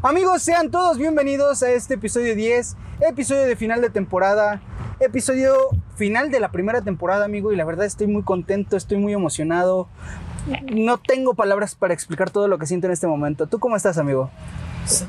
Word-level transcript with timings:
Amigos, 0.00 0.44
sean 0.44 0.70
todos 0.70 0.96
bienvenidos 0.96 1.60
a 1.64 1.70
este 1.70 1.94
episodio 1.94 2.36
10, 2.36 2.76
episodio 3.00 3.42
de 3.42 3.56
final 3.56 3.80
de 3.80 3.90
temporada, 3.90 4.60
episodio 5.00 5.56
final 5.96 6.30
de 6.30 6.38
la 6.38 6.52
primera 6.52 6.82
temporada, 6.82 7.24
amigo, 7.24 7.52
y 7.52 7.56
la 7.56 7.64
verdad 7.64 7.84
estoy 7.84 8.06
muy 8.06 8.22
contento, 8.22 8.76
estoy 8.76 8.98
muy 8.98 9.12
emocionado. 9.12 9.88
No 10.70 10.98
tengo 10.98 11.34
palabras 11.34 11.74
para 11.74 11.94
explicar 11.94 12.30
todo 12.30 12.46
lo 12.46 12.58
que 12.58 12.66
siento 12.66 12.86
en 12.86 12.92
este 12.92 13.08
momento. 13.08 13.48
¿Tú 13.48 13.58
cómo 13.58 13.74
estás, 13.74 13.98
amigo? 13.98 14.30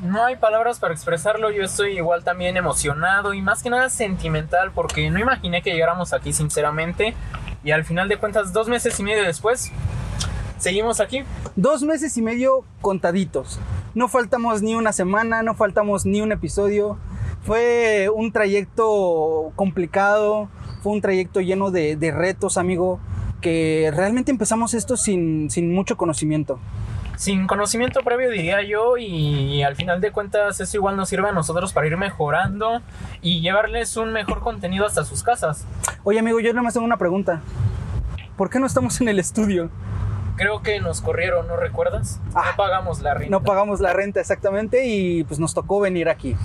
No 0.02 0.26
hay 0.26 0.38
palabras 0.38 0.80
para 0.80 0.96
expresarlo, 0.96 1.52
yo 1.52 1.64
estoy 1.66 1.96
igual 1.96 2.24
también 2.24 2.58
emocionado 2.58 3.36
y 3.36 3.44
más 3.44 3.62
que 3.62 3.70
nada 3.70 3.90
sentimental 3.90 4.72
porque 4.74 5.12
no 5.12 5.20
imaginé 5.20 5.62
que 5.62 5.72
llegáramos 5.72 6.14
aquí 6.14 6.34
sinceramente 6.34 7.14
y 7.64 7.70
al 7.70 7.86
final 7.86 8.10
de 8.10 8.18
cuentas 8.18 8.54
dos 8.54 8.68
meses 8.68 9.00
y 9.00 9.04
medio 9.04 9.24
después 9.24 9.72
seguimos 10.60 11.00
aquí. 11.00 11.24
Dos 11.56 11.84
meses 11.84 12.16
y 12.18 12.22
medio 12.22 12.64
contaditos. 12.82 13.60
No 13.96 14.08
faltamos 14.08 14.62
ni 14.62 14.76
una 14.76 14.94
semana, 14.94 15.42
no 15.42 15.56
faltamos 15.56 16.06
ni 16.06 16.22
un 16.22 16.32
episodio. 16.32 16.98
Fue 17.44 18.10
un 18.14 18.32
trayecto 18.32 19.52
complicado, 19.56 20.50
fue 20.84 20.94
un 20.94 21.02
trayecto 21.02 21.42
lleno 21.42 21.72
de, 21.72 21.96
de 21.96 22.12
retos, 22.12 22.58
amigo, 22.58 23.00
que 23.42 23.92
realmente 23.96 24.30
empezamos 24.32 24.74
esto 24.74 24.98
sin, 24.98 25.50
sin 25.50 25.74
mucho 25.74 25.98
conocimiento 25.98 26.60
sin 27.20 27.48
conocimiento 27.48 28.00
previo 28.02 28.30
diría 28.30 28.62
yo 28.62 28.96
y 28.96 29.62
al 29.62 29.76
final 29.76 30.00
de 30.00 30.14
cuentas 30.14 30.58
eso 30.62 30.78
igual 30.78 30.96
nos 30.96 31.10
sirve 31.10 31.28
a 31.28 31.34
nosotros 31.34 31.74
para 31.74 31.86
ir 31.86 31.98
mejorando 31.98 32.82
y 33.22 33.42
llevarles 33.42 33.98
un 33.98 34.14
mejor 34.14 34.40
contenido 34.40 34.86
hasta 34.86 35.04
sus 35.04 35.22
casas. 35.22 35.66
Oye 36.06 36.20
amigo, 36.20 36.40
yo 36.40 36.54
nada 36.54 36.64
más 36.64 36.76
tengo 36.76 36.86
una 36.86 36.96
pregunta. 36.96 37.42
¿Por 38.38 38.50
qué 38.50 38.58
no 38.62 38.66
estamos 38.66 39.02
en 39.02 39.10
el 39.10 39.20
estudio? 39.20 39.70
Creo 40.40 40.62
que 40.64 40.80
nos 40.80 41.02
corrieron, 41.02 41.50
¿no 41.50 41.58
recuerdas? 41.58 42.22
Ah, 42.34 42.52
no 42.52 42.56
pagamos 42.56 43.02
la 43.02 43.14
renta. 43.14 43.30
No 43.30 43.44
pagamos 43.44 43.82
la 43.82 43.92
renta 43.92 44.22
exactamente 44.22 44.86
y 44.86 45.26
pues 45.26 45.38
nos 45.38 45.54
tocó 45.54 45.82
venir 45.82 46.08
aquí. 46.08 46.38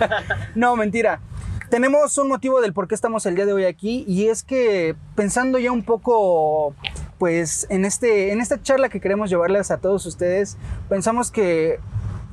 no, 0.54 0.76
mentira. 0.76 1.20
Tenemos 1.68 2.16
un 2.16 2.28
motivo 2.28 2.62
del 2.62 2.72
por 2.72 2.88
qué 2.88 2.94
estamos 2.94 3.26
el 3.26 3.34
día 3.34 3.44
de 3.44 3.52
hoy 3.52 3.66
aquí 3.66 4.02
y 4.08 4.28
es 4.28 4.44
que 4.44 4.96
pensando 5.14 5.58
ya 5.58 5.72
un 5.72 5.84
poco 5.84 6.74
pues 7.18 7.66
en, 7.68 7.84
este, 7.84 8.32
en 8.32 8.40
esta 8.40 8.62
charla 8.62 8.88
que 8.88 8.98
queremos 8.98 9.28
llevarles 9.28 9.70
a 9.70 9.76
todos 9.76 10.06
ustedes, 10.06 10.56
pensamos 10.88 11.30
que 11.30 11.80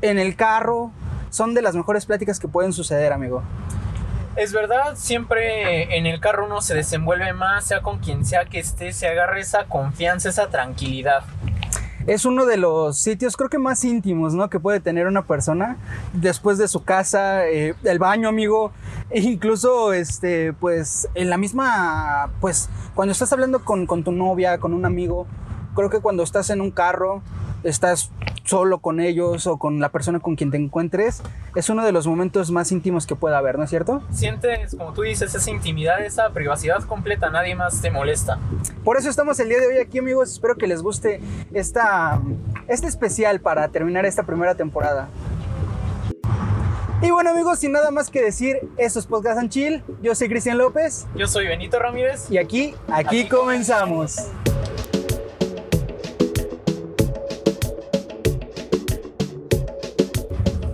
en 0.02 0.18
el 0.18 0.38
carro 0.38 0.92
son 1.30 1.54
de 1.54 1.62
las 1.62 1.76
mejores 1.76 2.06
pláticas 2.06 2.40
que 2.40 2.48
pueden 2.48 2.72
suceder, 2.72 3.12
amigo. 3.12 3.44
Es 4.36 4.54
verdad, 4.54 4.96
siempre 4.96 5.98
en 5.98 6.06
el 6.06 6.20
carro 6.20 6.46
uno 6.46 6.62
se 6.62 6.74
desenvuelve 6.74 7.34
más, 7.34 7.66
sea 7.66 7.82
con 7.82 8.00
quien 8.00 8.26
sea 8.26 8.46
que 8.46 8.60
esté, 8.60 8.94
se 8.94 9.08
agarre 9.08 9.42
esa 9.42 9.66
confianza, 9.66 10.30
esa 10.30 10.48
tranquilidad 10.50 11.24
es 12.08 12.26
uno 12.26 12.46
de 12.46 12.58
los 12.58 12.98
sitios 12.98 13.38
creo 13.38 13.50
que 13.50 13.60
más 13.60 13.84
íntimos, 13.84 14.34
¿no? 14.34 14.50
Que 14.50 14.60
puede 14.60 14.80
tener 14.80 15.08
una 15.08 15.24
persona 15.24 15.78
después 16.14 16.58
de 16.58 16.68
su 16.68 16.84
casa, 16.84 17.48
eh, 17.48 17.76
el 17.84 18.00
baño, 18.00 18.30
amigo, 18.30 18.72
e 19.10 19.22
incluso, 19.22 19.94
este, 19.94 20.54
pues, 20.54 21.08
en 21.16 21.30
la 21.30 21.38
misma, 21.38 22.32
pues, 22.40 22.70
cuando 22.96 23.12
estás 23.12 23.32
hablando 23.34 23.64
con 23.64 24.04
tu 24.04 24.12
novia, 24.12 24.58
con 24.58 24.74
un 24.74 24.86
amigo, 24.86 25.28
creo 25.76 25.90
que 25.90 26.00
cuando 26.00 26.24
estás 26.24 26.50
en 26.50 26.62
un 26.62 26.72
carro, 26.72 27.22
estás 27.64 28.12
solo 28.44 28.80
con 28.80 29.00
ellos 29.00 29.48
o 29.48 29.58
con 29.58 29.80
la 29.80 29.90
persona 29.90 30.20
con 30.20 30.36
quien 30.36 30.52
te 30.52 30.58
encuentres, 30.58 31.22
es 31.56 31.70
uno 31.70 31.86
de 31.86 31.92
los 31.92 32.08
momentos 32.08 32.52
más 32.52 32.72
íntimos 32.72 33.06
que 33.06 33.16
pueda 33.16 33.38
haber, 33.38 33.58
¿no 33.58 33.64
es 33.64 33.70
cierto? 33.70 34.02
Sientes, 34.12 34.76
como 34.76 34.94
tú 34.94 35.04
dices, 35.04 35.34
esa 35.34 35.50
intimidad, 35.50 36.04
esa 36.04 36.30
privacidad 36.32 36.84
completa, 36.84 37.30
nadie 37.30 37.56
más 37.56 37.82
te 37.82 37.92
molesta. 37.92 38.40
Por 38.84 38.98
eso 38.98 39.10
estamos 39.10 39.40
el 39.40 39.50
día 39.50 39.60
de 39.60 39.68
hoy 39.68 39.78
aquí, 39.78 40.00
amigos. 40.00 40.32
Espero 40.32 40.56
que 40.56 40.68
les 40.68 40.82
guste 40.82 41.22
esta, 41.54 42.20
este 42.68 42.88
especial 42.88 43.40
para 43.42 43.68
terminar 43.70 44.06
esta 44.06 44.24
primera 44.24 44.56
temporada. 44.56 45.10
Y 47.04 47.10
bueno 47.10 47.32
amigos, 47.32 47.58
sin 47.58 47.72
nada 47.72 47.90
más 47.90 48.12
que 48.12 48.22
decir, 48.22 48.58
esto 48.78 49.00
es 49.00 49.08
Podcast 49.08 49.40
and 49.40 49.50
Chill. 49.50 49.84
Yo 50.04 50.14
soy 50.14 50.30
Cristian 50.30 50.60
López. 50.60 51.08
Yo 51.16 51.28
soy 51.28 51.48
Benito 51.48 51.80
Ramírez. 51.80 52.30
Y 52.30 52.38
aquí, 52.38 52.76
aquí, 52.92 53.28
comenzamos. 53.28 54.18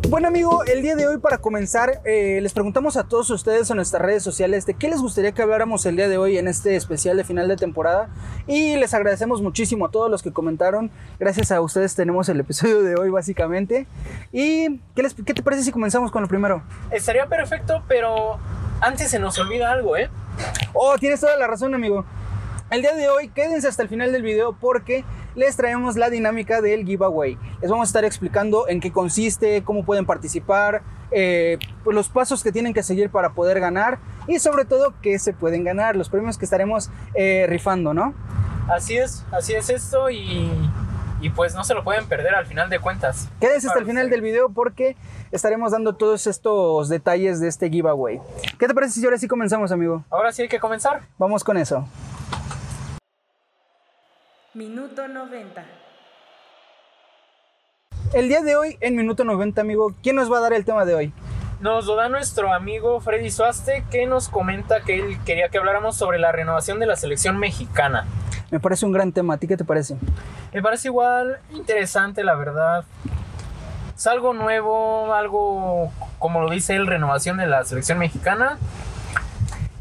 Bueno 0.09 0.29
amigo, 0.29 0.63
el 0.63 0.81
día 0.81 0.95
de 0.95 1.06
hoy 1.06 1.18
para 1.18 1.38
comenzar 1.38 2.00
eh, 2.06 2.40
les 2.41 2.53
preguntamos 2.53 2.95
a 2.95 3.03
todos 3.03 3.29
ustedes 3.29 3.69
en 3.69 3.75
nuestras 3.75 4.01
redes 4.01 4.23
sociales 4.23 4.66
de 4.66 4.73
qué 4.73 4.88
les 4.88 5.01
gustaría 5.01 5.34
que 5.34 5.41
habláramos 5.41 5.85
el 5.85 5.97
día 5.97 6.07
de 6.07 6.18
hoy 6.18 6.38
en 6.38 6.47
este 6.47 6.78
especial 6.78 7.18
de 7.18 7.25
final 7.25 7.50
de 7.50 7.57
temporada 7.57 8.07
y 8.47 8.78
les 8.78 8.94
agradecemos 8.94 9.41
muchísimo 9.41 9.88
a 9.88 9.91
todos 9.91 10.09
los 10.09 10.23
que 10.23 10.31
comentaron. 10.31 10.91
Gracias 11.19 11.51
a 11.51 11.59
ustedes 11.59 11.94
tenemos 11.94 12.29
el 12.29 12.40
episodio 12.40 12.84
de 12.84 12.95
hoy 12.95 13.09
básicamente. 13.09 13.85
¿Y 14.31 14.79
qué, 14.95 15.03
les, 15.03 15.13
qué 15.13 15.34
te 15.34 15.44
parece 15.44 15.63
si 15.63 15.72
comenzamos 15.73 16.09
con 16.09 16.22
lo 16.22 16.29
primero? 16.29 16.63
Estaría 16.89 17.28
perfecto, 17.28 17.84
pero 17.89 18.39
antes 18.79 19.12
se 19.12 19.19
nos 19.19 19.38
olvida 19.39 19.74
algo, 19.74 19.97
¿eh? 19.97 20.09
Oh, 20.72 20.97
tienes 20.97 21.19
toda 21.19 21.35
la 21.35 21.47
razón 21.47 21.75
amigo. 21.75 22.06
El 22.69 22.81
día 22.81 22.94
de 22.94 23.07
hoy 23.07 23.29
quédense 23.29 23.66
hasta 23.66 23.81
el 23.81 23.88
final 23.88 24.11
del 24.11 24.23
video 24.23 24.51
porque 24.51 25.05
les 25.35 25.55
traemos 25.55 25.95
la 25.95 26.09
dinámica 26.09 26.59
del 26.59 26.85
giveaway. 26.85 27.38
Les 27.61 27.72
vamos 27.72 27.88
a 27.88 27.89
estar 27.89 28.03
explicando 28.03 28.67
en 28.67 28.81
qué 28.81 28.91
consiste, 28.91 29.63
cómo 29.63 29.85
pueden 29.85 30.05
participar, 30.05 30.81
eh, 31.11 31.59
pues 31.85 31.95
los 31.95 32.09
pasos 32.09 32.44
que 32.44 32.51
tienen 32.51 32.73
que 32.73 32.83
seguir 32.83 33.09
para 33.09 33.29
poder 33.29 33.61
ganar 33.61 34.00
y 34.27 34.39
sobre 34.39 34.66
todo 34.66 34.94
qué 35.01 35.17
se 35.17 35.31
pueden 35.31 35.63
ganar, 35.63 35.95
los 35.95 36.09
premios 36.09 36.38
que 36.38 36.44
estaremos 36.44 36.89
eh, 37.13 37.45
rifando, 37.47 37.94
¿no? 37.94 38.13
Así 38.69 38.97
es, 38.97 39.23
así 39.31 39.53
es 39.53 39.69
esto 39.69 40.09
y, 40.09 40.51
y 41.22 41.29
pues 41.29 41.56
no 41.56 41.63
se 41.63 41.73
lo 41.73 41.85
pueden 41.85 42.06
perder 42.07 42.35
al 42.35 42.47
final 42.47 42.69
de 42.69 42.79
cuentas. 42.79 43.29
Quédense 43.39 43.67
hasta 43.67 43.79
el 43.79 43.85
final 43.85 44.09
del 44.09 44.19
video 44.19 44.50
porque 44.50 44.97
estaremos 45.31 45.72
dando 45.72 45.95
todos 45.95 46.27
estos 46.27 46.89
detalles 46.89 47.39
de 47.39 47.47
este 47.47 47.69
giveaway. 47.69 48.19
¿Qué 48.59 48.67
te 48.67 48.73
parece 48.73 49.00
si 49.00 49.06
ahora 49.06 49.17
sí 49.17 49.29
comenzamos, 49.29 49.72
amigo? 49.72 50.03
Ahora 50.09 50.33
sí 50.33 50.41
hay 50.41 50.50
que 50.50 50.59
comenzar. 50.59 51.03
Vamos 51.17 51.45
con 51.45 51.56
eso. 51.56 51.88
Minuto 54.57 55.07
90. 55.07 55.63
El 58.16 58.28
día 58.28 58.41
de 58.41 58.56
hoy, 58.56 58.75
en 58.81 58.95
Minuto 58.95 59.23
90, 59.23 59.62
amigo, 59.62 59.94
¿quién 60.01 60.16
nos 60.16 60.34
va 60.34 60.40
a 60.40 60.41
dar 60.41 60.53
el 60.53 60.66
tema 60.66 60.84
de 60.84 60.95
hoy? 60.95 61.13
Nos 61.59 61.85
lo 61.85 61.95
da 61.95 62.09
nuestro 62.09 62.51
amigo 62.51 63.00
Freddy 63.00 63.29
Suaste, 63.29 63.85
que 63.91 64.07
nos 64.07 64.29
comenta 64.29 64.81
que 64.81 65.00
él 65.00 65.19
quería 65.25 65.50
que 65.50 65.59
habláramos 65.59 65.95
sobre 65.95 66.18
la 66.18 66.31
renovación 66.31 66.79
de 66.79 66.88
la 66.88 66.95
selección 66.95 67.38
mexicana. 67.38 68.07
Me 68.50 68.59
parece 68.59 68.88
un 68.88 68.94
gran 68.94 69.12
tema. 69.12 69.35
¿A 69.35 69.38
ti 69.38 69.47
qué 69.47 69.57
te 69.57 69.63
parece? 69.63 69.95
Me 70.51 70.63
parece 70.63 70.88
igual 70.88 71.38
interesante, 71.51 72.24
la 72.24 72.34
verdad. 72.34 72.84
Es 73.95 74.07
algo 74.07 74.34
nuevo, 74.34 75.13
algo, 75.13 75.91
como 76.18 76.41
lo 76.41 76.50
dice 76.50 76.75
él, 76.75 76.88
renovación 76.88 77.38
de 77.38 77.45
la 77.45 77.63
selección 77.63 78.00
mexicana. 78.00 78.57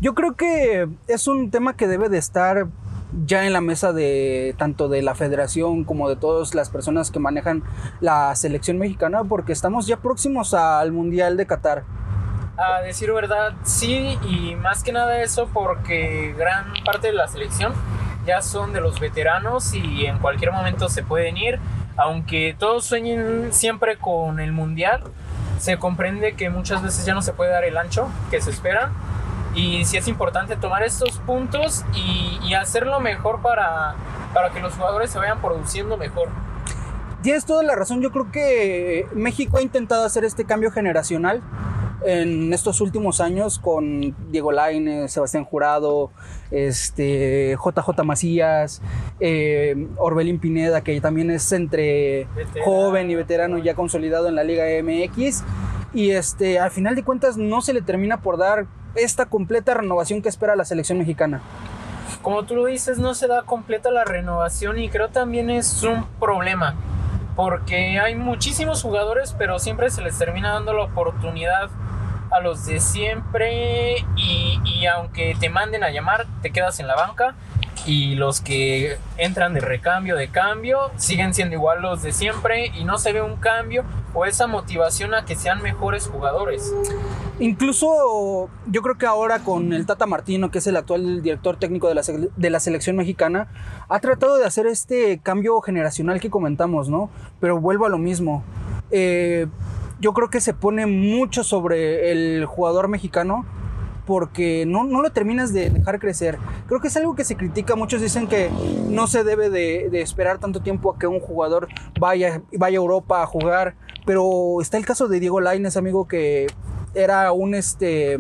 Yo 0.02 0.14
creo 0.14 0.34
que 0.34 0.86
es 1.08 1.28
un 1.28 1.50
tema 1.50 1.78
que 1.78 1.86
debe 1.86 2.10
de 2.10 2.18
estar 2.18 2.66
ya 3.24 3.46
en 3.46 3.52
la 3.52 3.60
mesa 3.60 3.92
de 3.92 4.54
tanto 4.58 4.88
de 4.88 5.02
la 5.02 5.14
federación 5.14 5.84
como 5.84 6.08
de 6.08 6.16
todas 6.16 6.54
las 6.54 6.70
personas 6.70 7.10
que 7.10 7.18
manejan 7.18 7.62
la 8.00 8.34
selección 8.34 8.78
mexicana 8.78 9.24
porque 9.24 9.52
estamos 9.52 9.86
ya 9.86 9.96
próximos 9.96 10.54
al 10.54 10.92
Mundial 10.92 11.36
de 11.36 11.46
Qatar. 11.46 11.84
A 12.58 12.80
decir 12.80 13.12
verdad, 13.12 13.54
sí, 13.64 14.18
y 14.22 14.54
más 14.56 14.82
que 14.82 14.92
nada 14.92 15.22
eso 15.22 15.48
porque 15.52 16.34
gran 16.36 16.72
parte 16.84 17.08
de 17.08 17.12
la 17.12 17.28
selección 17.28 17.74
ya 18.26 18.42
son 18.42 18.72
de 18.72 18.80
los 18.80 18.98
veteranos 18.98 19.74
y 19.74 20.06
en 20.06 20.18
cualquier 20.18 20.52
momento 20.52 20.88
se 20.88 21.02
pueden 21.02 21.36
ir, 21.36 21.58
aunque 21.96 22.56
todos 22.58 22.84
sueñen 22.84 23.52
siempre 23.52 23.98
con 23.98 24.40
el 24.40 24.52
Mundial, 24.52 25.02
se 25.58 25.78
comprende 25.78 26.34
que 26.34 26.50
muchas 26.50 26.82
veces 26.82 27.04
ya 27.06 27.14
no 27.14 27.22
se 27.22 27.32
puede 27.32 27.50
dar 27.50 27.64
el 27.64 27.76
ancho 27.76 28.08
que 28.30 28.40
se 28.40 28.50
espera 28.50 28.90
y 29.56 29.84
sí 29.86 29.96
es 29.96 30.06
importante 30.06 30.54
tomar 30.56 30.84
estos 30.84 31.18
puntos 31.20 31.84
y, 31.94 32.38
y 32.46 32.54
hacerlo 32.54 33.00
mejor 33.00 33.40
para, 33.40 33.94
para 34.32 34.50
que 34.50 34.60
los 34.60 34.74
jugadores 34.74 35.10
se 35.10 35.18
vayan 35.18 35.40
produciendo 35.40 35.96
mejor. 35.96 36.28
Tienes 37.22 37.46
toda 37.46 37.64
la 37.64 37.74
razón, 37.74 38.02
yo 38.02 38.12
creo 38.12 38.30
que 38.30 39.08
México 39.14 39.56
ha 39.56 39.62
intentado 39.62 40.04
hacer 40.04 40.24
este 40.24 40.44
cambio 40.44 40.70
generacional 40.70 41.42
en 42.04 42.52
estos 42.52 42.80
últimos 42.80 43.20
años 43.20 43.58
con 43.58 44.14
Diego 44.30 44.52
Lainez, 44.52 45.12
Sebastián 45.12 45.44
Jurado, 45.44 46.10
este, 46.50 47.56
JJ 47.56 48.04
Macías, 48.04 48.80
eh, 49.18 49.88
Orbelín 49.96 50.38
Pineda, 50.38 50.82
que 50.82 51.00
también 51.00 51.30
es 51.30 51.50
entre 51.52 52.28
Veterano. 52.36 52.64
joven 52.64 53.10
y 53.10 53.14
veterano 53.14 53.58
ya 53.58 53.74
consolidado 53.74 54.28
en 54.28 54.36
la 54.36 54.44
Liga 54.44 54.64
MX. 54.82 55.42
Y 55.94 56.10
este, 56.10 56.58
al 56.58 56.70
final 56.70 56.94
de 56.94 57.02
cuentas 57.02 57.36
no 57.36 57.60
se 57.62 57.72
le 57.72 57.82
termina 57.82 58.20
por 58.20 58.36
dar 58.36 58.66
esta 58.96 59.26
completa 59.26 59.74
renovación 59.74 60.22
que 60.22 60.28
espera 60.28 60.56
la 60.56 60.64
selección 60.64 60.98
mexicana. 60.98 61.40
Como 62.22 62.44
tú 62.44 62.56
lo 62.56 62.66
dices, 62.66 62.98
no 62.98 63.14
se 63.14 63.28
da 63.28 63.42
completa 63.42 63.90
la 63.90 64.04
renovación 64.04 64.78
y 64.78 64.88
creo 64.88 65.08
también 65.08 65.50
es 65.50 65.82
un 65.82 66.04
problema. 66.18 66.74
Porque 67.36 68.00
hay 68.00 68.14
muchísimos 68.14 68.82
jugadores, 68.82 69.34
pero 69.38 69.58
siempre 69.58 69.90
se 69.90 70.02
les 70.02 70.18
termina 70.18 70.54
dando 70.54 70.72
la 70.72 70.84
oportunidad 70.84 71.70
a 72.30 72.40
los 72.40 72.66
de 72.66 72.80
siempre 72.80 73.98
y, 74.16 74.60
y 74.64 74.86
aunque 74.86 75.36
te 75.38 75.48
manden 75.48 75.84
a 75.84 75.90
llamar, 75.90 76.26
te 76.42 76.50
quedas 76.50 76.80
en 76.80 76.86
la 76.86 76.94
banca. 76.96 77.34
y 77.86 78.16
los 78.16 78.40
que 78.40 78.98
entran 79.16 79.54
de 79.54 79.60
recambio, 79.60 80.16
de 80.16 80.28
cambio, 80.28 80.90
siguen 80.96 81.32
siendo 81.34 81.54
igual 81.54 81.82
los 81.82 82.02
de 82.02 82.12
siempre 82.12 82.72
y 82.74 82.84
no 82.84 82.98
se 82.98 83.12
ve 83.12 83.22
un 83.22 83.36
cambio 83.36 83.84
o 84.12 84.24
esa 84.24 84.46
motivación 84.48 85.14
a 85.14 85.24
que 85.24 85.36
sean 85.36 85.62
mejores 85.62 86.08
jugadores. 86.08 86.74
Incluso 87.38 88.48
yo 88.66 88.82
creo 88.82 88.96
que 88.98 89.06
ahora 89.06 89.40
con 89.40 89.72
el 89.72 89.86
Tata 89.86 90.06
Martino, 90.06 90.50
que 90.50 90.58
es 90.58 90.66
el 90.66 90.76
actual 90.76 91.22
director 91.22 91.56
técnico 91.58 91.88
de 91.88 91.94
la, 91.94 92.02
de 92.36 92.50
la 92.50 92.58
selección 92.60 92.96
mexicana, 92.96 93.48
ha 93.88 94.00
tratado 94.00 94.36
de 94.36 94.46
hacer 94.46 94.66
este 94.66 95.18
cambio 95.18 95.60
generacional 95.60 96.18
que 96.18 96.30
comentamos, 96.30 96.88
¿no? 96.88 97.08
Pero 97.40 97.60
vuelvo 97.60 97.86
a 97.86 97.88
lo 97.88 97.98
mismo. 97.98 98.42
Eh, 98.90 99.46
yo 100.00 100.12
creo 100.12 100.30
que 100.30 100.40
se 100.40 100.54
pone 100.54 100.86
mucho 100.86 101.44
sobre 101.44 102.10
el 102.12 102.44
jugador 102.46 102.88
mexicano 102.88 103.46
porque 104.06 104.64
no, 104.66 104.84
no 104.84 105.02
lo 105.02 105.10
terminas 105.10 105.52
de 105.52 105.68
dejar 105.68 105.98
crecer. 105.98 106.38
Creo 106.66 106.80
que 106.80 106.88
es 106.88 106.96
algo 106.96 107.16
que 107.16 107.24
se 107.24 107.36
critica. 107.36 107.74
Muchos 107.74 108.00
dicen 108.00 108.28
que 108.28 108.50
no 108.88 109.08
se 109.08 109.24
debe 109.24 109.50
de, 109.50 109.88
de, 109.90 110.00
esperar 110.00 110.38
tanto 110.38 110.60
tiempo 110.60 110.92
a 110.92 110.98
que 110.98 111.08
un 111.08 111.18
jugador 111.18 111.66
vaya, 111.98 112.40
vaya 112.56 112.78
a 112.78 112.80
Europa 112.80 113.22
a 113.22 113.26
jugar. 113.26 113.74
Pero 114.06 114.60
está 114.60 114.76
el 114.76 114.86
caso 114.86 115.08
de 115.08 115.18
Diego 115.18 115.40
Laines, 115.40 115.76
amigo, 115.76 116.06
que 116.06 116.46
era 116.94 117.32
un 117.32 117.54
este 117.54 118.16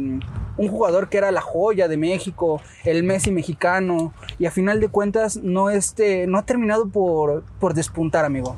un 0.58 0.68
jugador 0.68 1.08
que 1.08 1.18
era 1.18 1.30
la 1.30 1.42
joya 1.42 1.86
de 1.86 1.98
México, 1.98 2.62
el 2.84 3.04
Messi 3.04 3.30
mexicano, 3.30 4.14
y 4.38 4.46
a 4.46 4.50
final 4.50 4.80
de 4.80 4.88
cuentas 4.88 5.36
no, 5.36 5.68
este, 5.68 6.26
no 6.26 6.38
ha 6.38 6.46
terminado 6.46 6.88
por, 6.88 7.44
por 7.60 7.74
despuntar, 7.74 8.24
amigo 8.24 8.56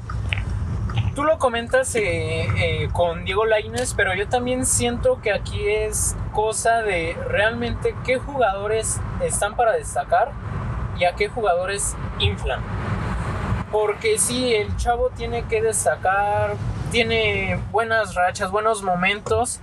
tú 1.18 1.24
lo 1.24 1.36
comentas 1.36 1.96
eh, 1.96 2.46
eh, 2.58 2.88
con 2.92 3.24
Diego 3.24 3.44
Lainez, 3.44 3.92
pero 3.94 4.14
yo 4.14 4.28
también 4.28 4.64
siento 4.64 5.20
que 5.20 5.32
aquí 5.32 5.68
es 5.68 6.14
cosa 6.32 6.82
de 6.82 7.16
realmente 7.26 7.92
qué 8.04 8.18
jugadores 8.18 9.00
están 9.20 9.56
para 9.56 9.72
destacar 9.72 10.30
y 10.96 11.06
a 11.06 11.16
qué 11.16 11.28
jugadores 11.28 11.96
inflan. 12.20 12.60
Porque 13.72 14.16
sí, 14.18 14.54
el 14.54 14.76
chavo 14.76 15.10
tiene 15.10 15.42
que 15.46 15.60
destacar, 15.60 16.54
tiene 16.92 17.58
buenas 17.72 18.14
rachas, 18.14 18.52
buenos 18.52 18.84
momentos, 18.84 19.58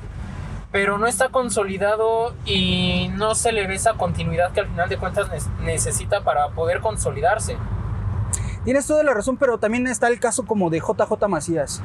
pero 0.73 0.97
no 0.97 1.07
está 1.07 1.29
consolidado 1.29 2.35
y 2.43 3.09
no 3.13 3.33
se 3.33 3.53
le 3.53 3.65
ve 3.65 3.75
esa 3.75 3.93
continuidad 3.93 4.51
que 4.51 4.59
al 4.59 4.67
final 4.67 4.89
de 4.89 4.97
cuentas 4.97 5.29
necesita 5.61 6.19
para 6.19 6.49
poder 6.49 6.81
consolidarse. 6.81 7.55
Tienes 8.65 8.87
toda 8.87 9.03
la 9.03 9.13
razón, 9.13 9.37
pero 9.37 9.59
también 9.59 9.85
está 9.85 10.07
el 10.07 10.19
caso 10.19 10.43
como 10.47 10.71
de 10.71 10.79
JJ 10.79 11.27
Macías. 11.29 11.83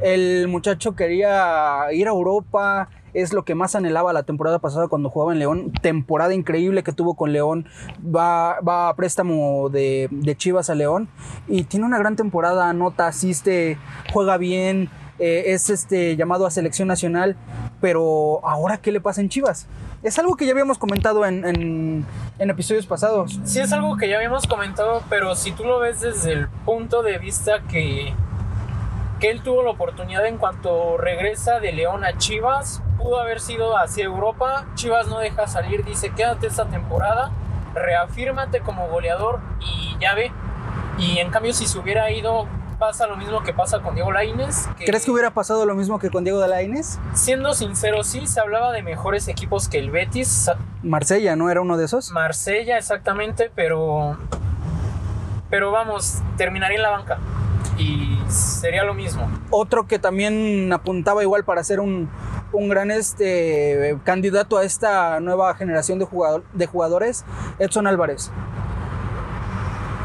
El 0.00 0.48
muchacho 0.48 0.94
quería 0.94 1.86
ir 1.92 2.08
a 2.08 2.10
Europa, 2.10 2.90
es 3.14 3.32
lo 3.32 3.46
que 3.46 3.54
más 3.54 3.74
anhelaba 3.74 4.12
la 4.12 4.22
temporada 4.22 4.58
pasada 4.58 4.88
cuando 4.88 5.08
jugaba 5.08 5.32
en 5.32 5.38
León. 5.38 5.72
Temporada 5.80 6.34
increíble 6.34 6.82
que 6.82 6.92
tuvo 6.92 7.14
con 7.14 7.32
León. 7.32 7.66
Va, 8.04 8.58
a 8.58 8.94
préstamo 8.96 9.70
de, 9.70 10.08
de, 10.10 10.36
Chivas 10.36 10.68
a 10.68 10.74
León 10.74 11.08
y 11.48 11.64
tiene 11.64 11.86
una 11.86 11.98
gran 11.98 12.16
temporada, 12.16 12.68
anota, 12.68 13.06
asiste, 13.06 13.78
juega 14.12 14.36
bien, 14.36 14.90
eh, 15.18 15.44
es 15.54 15.70
este, 15.70 16.16
llamado 16.16 16.44
a 16.44 16.50
selección 16.50 16.86
nacional. 16.86 17.36
Pero 17.80 18.46
ahora, 18.46 18.76
¿qué 18.76 18.92
le 18.92 19.00
pasa 19.00 19.22
en 19.22 19.30
Chivas? 19.30 19.68
Es 20.02 20.18
algo 20.18 20.34
que 20.34 20.46
ya 20.46 20.52
habíamos 20.52 20.78
comentado 20.78 21.26
en, 21.26 22.06
episodios 22.38 22.86
pasados. 22.86 23.38
Sí, 23.44 23.60
es 23.60 23.72
algo 23.72 23.98
que 23.98 24.08
ya 24.08 24.16
habíamos 24.16 24.46
comentado, 24.46 25.02
pero 25.10 25.34
si 25.34 25.52
tú 25.52 25.64
lo 25.64 25.78
ves 25.78 26.00
desde 26.00 26.32
el 26.32 26.48
punto 26.48 27.02
de 27.02 27.18
vista 27.18 27.60
que, 27.68 28.14
que 29.20 29.30
él 29.30 29.42
tuvo 29.42 29.62
la 29.62 29.70
oportunidad 29.70 30.24
en 30.24 30.38
cuanto 30.38 30.96
regresa 30.96 31.60
de 31.60 31.72
León 31.72 32.04
a 32.04 32.16
Chivas, 32.16 32.82
pudo 32.96 33.20
haber 33.20 33.40
sido 33.40 33.76
hacia 33.76 34.04
Europa. 34.04 34.66
Chivas 34.74 35.06
no 35.06 35.18
deja 35.18 35.46
salir, 35.46 35.84
dice 35.84 36.10
quédate 36.10 36.46
esta 36.46 36.64
temporada, 36.64 37.30
reafírmate 37.74 38.60
como 38.60 38.88
goleador 38.88 39.40
y 39.60 39.98
ya 40.00 40.14
ve. 40.14 40.32
Y 40.98 41.18
en 41.18 41.30
cambio, 41.30 41.52
si 41.52 41.66
se 41.66 41.78
hubiera 41.78 42.10
ido 42.10 42.46
pasa 42.80 43.06
lo 43.06 43.16
mismo 43.16 43.42
que 43.42 43.52
pasa 43.52 43.80
con 43.80 43.94
Diego 43.94 44.10
Lainez. 44.10 44.66
¿Crees 44.78 45.04
que 45.04 45.10
hubiera 45.10 45.32
pasado 45.32 45.66
lo 45.66 45.74
mismo 45.74 45.98
que 45.98 46.10
con 46.10 46.24
Diego 46.24 46.44
Lainez? 46.44 46.98
Siendo 47.12 47.52
sincero, 47.52 48.02
sí, 48.02 48.26
se 48.26 48.40
hablaba 48.40 48.72
de 48.72 48.82
mejores 48.82 49.28
equipos 49.28 49.68
que 49.68 49.78
el 49.78 49.90
Betis. 49.90 50.50
Marsella, 50.82 51.36
¿no 51.36 51.50
era 51.50 51.60
uno 51.60 51.76
de 51.76 51.84
esos? 51.84 52.10
Marsella, 52.10 52.78
exactamente, 52.78 53.52
pero. 53.54 54.16
Pero 55.50 55.70
vamos, 55.70 56.22
terminaría 56.38 56.78
en 56.78 56.82
la 56.82 56.90
banca. 56.90 57.18
Y 57.76 58.18
sería 58.28 58.82
lo 58.82 58.94
mismo. 58.94 59.30
Otro 59.50 59.86
que 59.86 59.98
también 59.98 60.72
apuntaba 60.72 61.22
igual 61.22 61.44
para 61.44 61.62
ser 61.62 61.80
un, 61.80 62.08
un 62.52 62.68
gran 62.70 62.90
este, 62.90 63.98
candidato 64.04 64.56
a 64.56 64.64
esta 64.64 65.20
nueva 65.20 65.54
generación 65.54 65.98
de, 65.98 66.06
jugador, 66.06 66.44
de 66.54 66.66
jugadores, 66.66 67.26
Edson 67.58 67.86
Álvarez. 67.86 68.30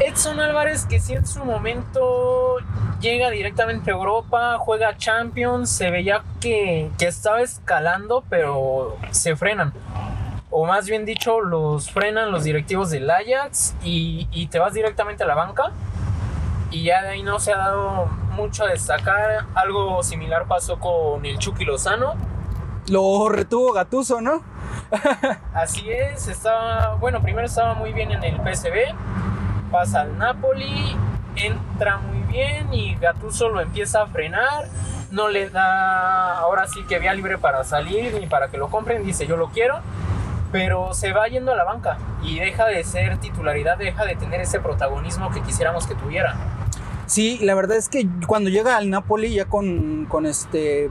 Edson 0.00 0.40
Álvarez, 0.40 0.84
que 0.86 1.00
sí 1.00 1.14
en 1.14 1.26
su 1.26 1.44
momento 1.44 2.56
llega 3.00 3.30
directamente 3.30 3.90
a 3.90 3.94
Europa, 3.94 4.56
juega 4.58 4.96
Champions, 4.96 5.70
se 5.70 5.90
veía 5.90 6.22
que, 6.40 6.90
que 6.98 7.06
estaba 7.06 7.40
escalando, 7.40 8.24
pero 8.28 8.96
se 9.10 9.36
frenan. 9.36 9.72
O 10.50 10.66
más 10.66 10.86
bien 10.86 11.04
dicho, 11.04 11.40
los 11.40 11.90
frenan 11.90 12.30
los 12.30 12.44
directivos 12.44 12.90
del 12.90 13.10
Ajax 13.10 13.74
y, 13.82 14.28
y 14.32 14.46
te 14.46 14.58
vas 14.58 14.74
directamente 14.74 15.24
a 15.24 15.26
la 15.26 15.34
banca. 15.34 15.72
Y 16.70 16.84
ya 16.84 17.02
de 17.02 17.08
ahí 17.10 17.22
no 17.22 17.38
se 17.38 17.52
ha 17.52 17.58
dado 17.58 18.06
mucho 18.32 18.64
a 18.64 18.68
destacar. 18.68 19.44
Algo 19.54 20.02
similar 20.02 20.46
pasó 20.46 20.78
con 20.78 21.24
el 21.24 21.38
Chucky 21.38 21.64
Lozano. 21.64 22.14
Lo 22.88 23.28
retuvo 23.28 23.72
Gatuso, 23.72 24.20
¿no? 24.20 24.42
Así 25.54 25.90
es, 25.90 26.28
estaba, 26.28 26.94
bueno, 26.96 27.20
primero 27.20 27.46
estaba 27.46 27.74
muy 27.74 27.92
bien 27.92 28.12
en 28.12 28.22
el 28.22 28.36
PSV, 28.36 28.94
pasa 29.76 30.00
al 30.00 30.16
Napoli, 30.16 30.96
entra 31.34 31.98
muy 31.98 32.20
bien 32.32 32.72
y 32.72 32.94
Gattuso 32.94 33.50
lo 33.50 33.60
empieza 33.60 34.00
a 34.00 34.06
frenar, 34.06 34.64
no 35.10 35.28
le 35.28 35.50
da 35.50 36.38
ahora 36.38 36.66
sí 36.66 36.82
que 36.88 36.98
vía 36.98 37.12
libre 37.12 37.36
para 37.36 37.62
salir 37.62 38.14
ni 38.18 38.26
para 38.26 38.48
que 38.48 38.56
lo 38.56 38.70
compren, 38.70 39.04
dice 39.04 39.26
yo 39.26 39.36
lo 39.36 39.50
quiero, 39.50 39.80
pero 40.50 40.94
se 40.94 41.12
va 41.12 41.28
yendo 41.28 41.52
a 41.52 41.56
la 41.56 41.64
banca 41.64 41.98
y 42.22 42.38
deja 42.38 42.64
de 42.64 42.82
ser 42.84 43.18
titularidad, 43.18 43.76
deja 43.76 44.06
de 44.06 44.16
tener 44.16 44.40
ese 44.40 44.60
protagonismo 44.60 45.30
que 45.30 45.42
quisiéramos 45.42 45.86
que 45.86 45.94
tuviera. 45.94 46.34
Sí, 47.04 47.38
la 47.42 47.54
verdad 47.54 47.76
es 47.76 47.90
que 47.90 48.08
cuando 48.26 48.48
llega 48.48 48.78
al 48.78 48.88
Napoli 48.88 49.34
ya 49.34 49.44
con, 49.44 50.06
con 50.06 50.24
este 50.24 50.88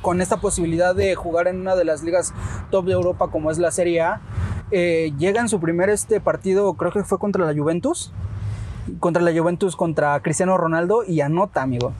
con 0.00 0.22
esta 0.22 0.38
posibilidad 0.38 0.94
de 0.94 1.14
jugar 1.16 1.48
en 1.48 1.60
una 1.60 1.76
de 1.76 1.84
las 1.84 2.02
ligas 2.02 2.32
top 2.70 2.86
de 2.86 2.92
Europa 2.92 3.28
como 3.28 3.50
es 3.50 3.58
la 3.58 3.70
Serie 3.70 4.00
A, 4.00 4.20
eh, 4.72 5.12
llega 5.18 5.40
en 5.40 5.48
su 5.48 5.60
primer 5.60 5.90
este 5.90 6.20
partido, 6.20 6.72
creo 6.74 6.90
que 6.92 7.04
fue 7.04 7.18
contra 7.18 7.44
la 7.44 7.54
Juventus, 7.54 8.12
contra 9.00 9.22
la 9.22 9.38
Juventus, 9.38 9.76
contra 9.76 10.18
Cristiano 10.20 10.56
Ronaldo 10.56 11.04
y 11.06 11.20
anota, 11.20 11.62
amigo. 11.62 11.92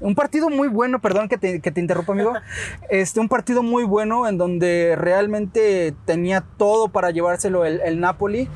Un 0.00 0.14
partido 0.14 0.50
muy 0.50 0.68
bueno, 0.68 0.98
perdón 1.00 1.28
que 1.28 1.38
te, 1.38 1.60
que 1.60 1.70
te 1.70 1.80
interrumpa, 1.80 2.12
amigo. 2.12 2.32
Este, 2.90 3.20
un 3.20 3.28
partido 3.28 3.62
muy 3.62 3.84
bueno 3.84 4.26
en 4.26 4.38
donde 4.38 4.96
realmente 4.98 5.94
tenía 6.04 6.42
todo 6.56 6.88
para 6.88 7.10
llevárselo 7.10 7.64
el, 7.64 7.80
el 7.80 8.00
Napoli, 8.00 8.48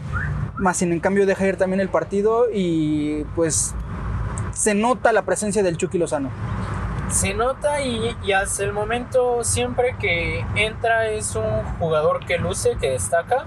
más 0.57 0.79
sin 0.79 0.93
en 0.93 1.01
cambio 1.01 1.27
deja 1.27 1.47
ir 1.47 1.57
también 1.57 1.81
el 1.81 1.89
partido 1.89 2.47
y 2.53 3.25
pues 3.37 3.75
se 4.53 4.75
nota 4.75 5.13
la 5.13 5.23
presencia 5.23 5.63
del 5.63 5.77
Chucky 5.77 5.99
Lozano 5.99 6.31
se 7.11 7.35
nota 7.35 7.81
y, 7.83 8.17
hasta 8.33 8.65
el 8.65 8.73
momento 8.73 9.45
siempre 9.45 9.97
que 9.99 10.45
entra 10.55 11.09
es 11.09 11.35
un 11.37 11.63
jugador 11.79 12.25
que 12.27 12.39
luce, 12.39 12.77
que 12.81 12.91
destaca 12.91 13.45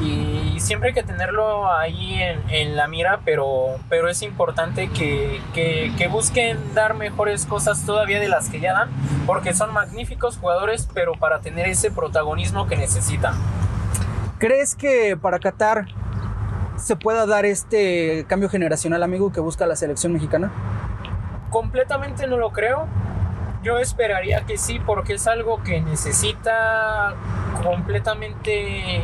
y 0.00 0.60
siempre 0.60 0.90
hay 0.90 0.94
que 0.94 1.02
tenerlo 1.02 1.70
ahí 1.72 2.22
en, 2.22 2.48
en 2.50 2.76
la 2.76 2.86
mira, 2.86 3.20
pero, 3.24 3.76
pero 3.88 4.08
es 4.08 4.22
importante 4.22 4.88
que, 4.90 5.40
que, 5.54 5.92
que, 5.96 6.08
busquen 6.08 6.72
dar 6.74 6.94
mejores 6.94 7.46
cosas 7.46 7.84
todavía 7.84 8.20
de 8.20 8.28
las 8.28 8.48
que 8.48 8.60
ya 8.60 8.74
dan, 8.74 8.90
porque 9.26 9.54
son 9.54 9.72
magníficos 9.72 10.36
jugadores, 10.38 10.88
pero 10.94 11.14
para 11.14 11.40
tener 11.40 11.66
ese 11.66 11.90
protagonismo 11.90 12.68
que 12.68 12.76
necesitan. 12.76 13.34
¿Crees 14.38 14.76
que 14.76 15.16
para 15.20 15.40
Qatar 15.40 15.86
se 16.76 16.94
pueda 16.94 17.26
dar 17.26 17.44
este 17.44 18.24
cambio 18.28 18.48
generacional, 18.48 19.02
amigo, 19.02 19.32
que 19.32 19.40
busca 19.40 19.66
la 19.66 19.74
selección 19.74 20.12
mexicana? 20.12 20.52
Completamente 21.50 22.26
no 22.26 22.36
lo 22.36 22.50
creo. 22.50 22.86
Yo 23.62 23.78
esperaría 23.78 24.42
que 24.46 24.56
sí, 24.56 24.80
porque 24.80 25.14
es 25.14 25.26
algo 25.26 25.62
que 25.62 25.80
necesita 25.80 27.14
completamente 27.62 29.02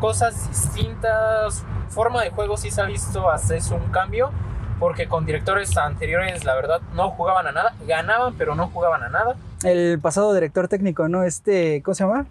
cosas 0.00 0.48
distintas. 0.48 1.64
Forma 1.88 2.22
de 2.22 2.30
juego 2.30 2.56
sí 2.56 2.70
se 2.70 2.80
ha 2.80 2.84
visto 2.84 3.30
hasta 3.30 3.56
es 3.56 3.70
un 3.70 3.90
cambio, 3.90 4.30
porque 4.78 5.08
con 5.08 5.26
directores 5.26 5.76
anteriores, 5.76 6.44
la 6.44 6.54
verdad, 6.54 6.80
no 6.94 7.10
jugaban 7.10 7.46
a 7.46 7.52
nada. 7.52 7.74
Ganaban, 7.86 8.34
pero 8.34 8.54
no 8.54 8.68
jugaban 8.68 9.02
a 9.02 9.08
nada. 9.08 9.36
El 9.62 9.98
pasado 10.00 10.32
director 10.34 10.68
técnico, 10.68 11.08
¿no? 11.08 11.24
Este, 11.24 11.82
¿cómo 11.82 11.94
se 11.94 12.04
llama? 12.04 12.26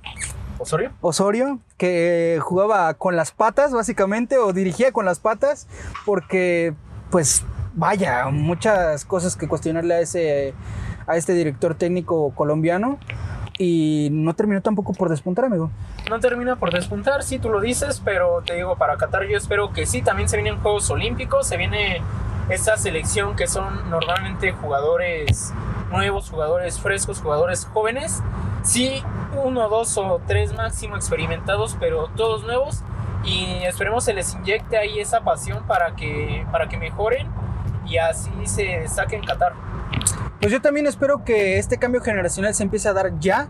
Osorio. 0.57 0.91
Osorio, 1.01 1.59
que 1.77 2.39
jugaba 2.41 2.93
con 2.93 3.15
las 3.15 3.31
patas, 3.31 3.73
básicamente, 3.73 4.37
o 4.37 4.53
dirigía 4.53 4.91
con 4.93 5.03
las 5.05 5.19
patas, 5.19 5.67
porque, 6.05 6.73
pues, 7.09 7.43
vaya, 7.75 8.27
muchas 8.29 9.05
cosas 9.05 9.35
que 9.35 9.47
cuestionarle 9.47 9.93
a 9.93 9.99
ese 9.99 10.53
a 11.07 11.17
este 11.17 11.33
director 11.33 11.75
técnico 11.75 12.31
colombiano. 12.31 12.97
y 13.57 14.09
no 14.11 14.33
terminó 14.33 14.61
tampoco 14.61 14.91
por 14.91 15.07
despuntar, 15.07 15.45
amigo. 15.45 15.71
No 16.09 16.19
termina 16.19 16.57
por 16.57 16.73
despuntar, 16.73 17.23
sí, 17.23 17.39
tú 17.39 17.49
lo 17.49 17.61
dices, 17.61 18.01
pero 18.03 18.41
te 18.45 18.55
digo, 18.55 18.75
para 18.75 18.97
Qatar 18.97 19.27
yo 19.27 19.37
espero 19.37 19.71
que 19.71 19.85
sí, 19.85 20.01
también 20.01 20.27
se 20.27 20.35
vienen 20.35 20.59
Juegos 20.59 20.89
Olímpicos, 20.89 21.47
se 21.47 21.55
viene 21.55 22.01
esta 22.49 22.75
selección 22.75 23.37
que 23.37 23.47
son 23.47 23.89
normalmente 23.89 24.51
jugadores 24.51 25.53
nuevos, 25.89 26.29
jugadores 26.29 26.81
frescos, 26.81 27.21
jugadores 27.21 27.63
jóvenes, 27.63 28.21
sí, 28.61 29.01
uno, 29.41 29.69
dos 29.69 29.97
o 29.97 30.19
tres 30.27 30.53
máximo 30.53 30.97
experimentados, 30.97 31.77
pero 31.79 32.09
todos 32.17 32.43
nuevos 32.43 32.83
y 33.23 33.63
esperemos 33.63 34.03
se 34.03 34.13
les 34.13 34.33
inyecte 34.33 34.77
ahí 34.77 34.99
esa 34.99 35.21
pasión 35.21 35.63
para 35.65 35.95
que, 35.95 36.45
para 36.51 36.67
que 36.67 36.77
mejoren 36.77 37.27
y 37.85 37.97
así 37.97 38.31
se 38.45 38.63
destaquen 38.63 39.23
Qatar. 39.23 39.53
Pues 40.39 40.51
yo 40.51 40.61
también 40.61 40.85
espero 40.87 41.23
que 41.23 41.57
este 41.57 41.77
cambio 41.77 42.01
generacional 42.01 42.53
se 42.53 42.63
empiece 42.63 42.87
a 42.87 42.93
dar 42.93 43.19
ya, 43.19 43.47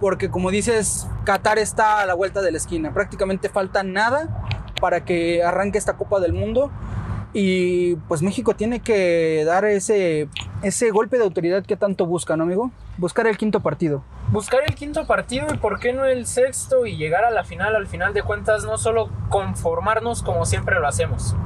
porque 0.00 0.30
como 0.30 0.50
dices, 0.50 1.06
Qatar 1.24 1.58
está 1.58 2.00
a 2.00 2.06
la 2.06 2.14
vuelta 2.14 2.42
de 2.42 2.50
la 2.50 2.56
esquina. 2.56 2.92
Prácticamente 2.92 3.48
falta 3.48 3.82
nada 3.82 4.28
para 4.80 5.04
que 5.04 5.42
arranque 5.42 5.78
esta 5.78 5.96
Copa 5.96 6.20
del 6.20 6.32
Mundo. 6.32 6.70
Y 7.32 7.96
pues 8.08 8.22
México 8.22 8.54
tiene 8.54 8.80
que 8.80 9.44
dar 9.44 9.66
ese, 9.66 10.28
ese 10.62 10.90
golpe 10.90 11.18
de 11.18 11.24
autoridad 11.24 11.64
que 11.66 11.76
tanto 11.76 12.06
busca, 12.06 12.34
¿no, 12.34 12.44
amigo? 12.44 12.70
Buscar 12.96 13.26
el 13.26 13.36
quinto 13.36 13.60
partido. 13.60 14.02
Buscar 14.32 14.60
el 14.66 14.74
quinto 14.74 15.06
partido 15.06 15.46
y 15.52 15.58
por 15.58 15.78
qué 15.78 15.92
no 15.92 16.06
el 16.06 16.26
sexto 16.26 16.86
y 16.86 16.96
llegar 16.96 17.24
a 17.24 17.30
la 17.30 17.44
final, 17.44 17.76
al 17.76 17.86
final 17.86 18.14
de 18.14 18.22
cuentas, 18.22 18.64
no 18.64 18.78
solo 18.78 19.10
conformarnos 19.28 20.22
como 20.22 20.46
siempre 20.46 20.80
lo 20.80 20.88
hacemos. 20.88 21.36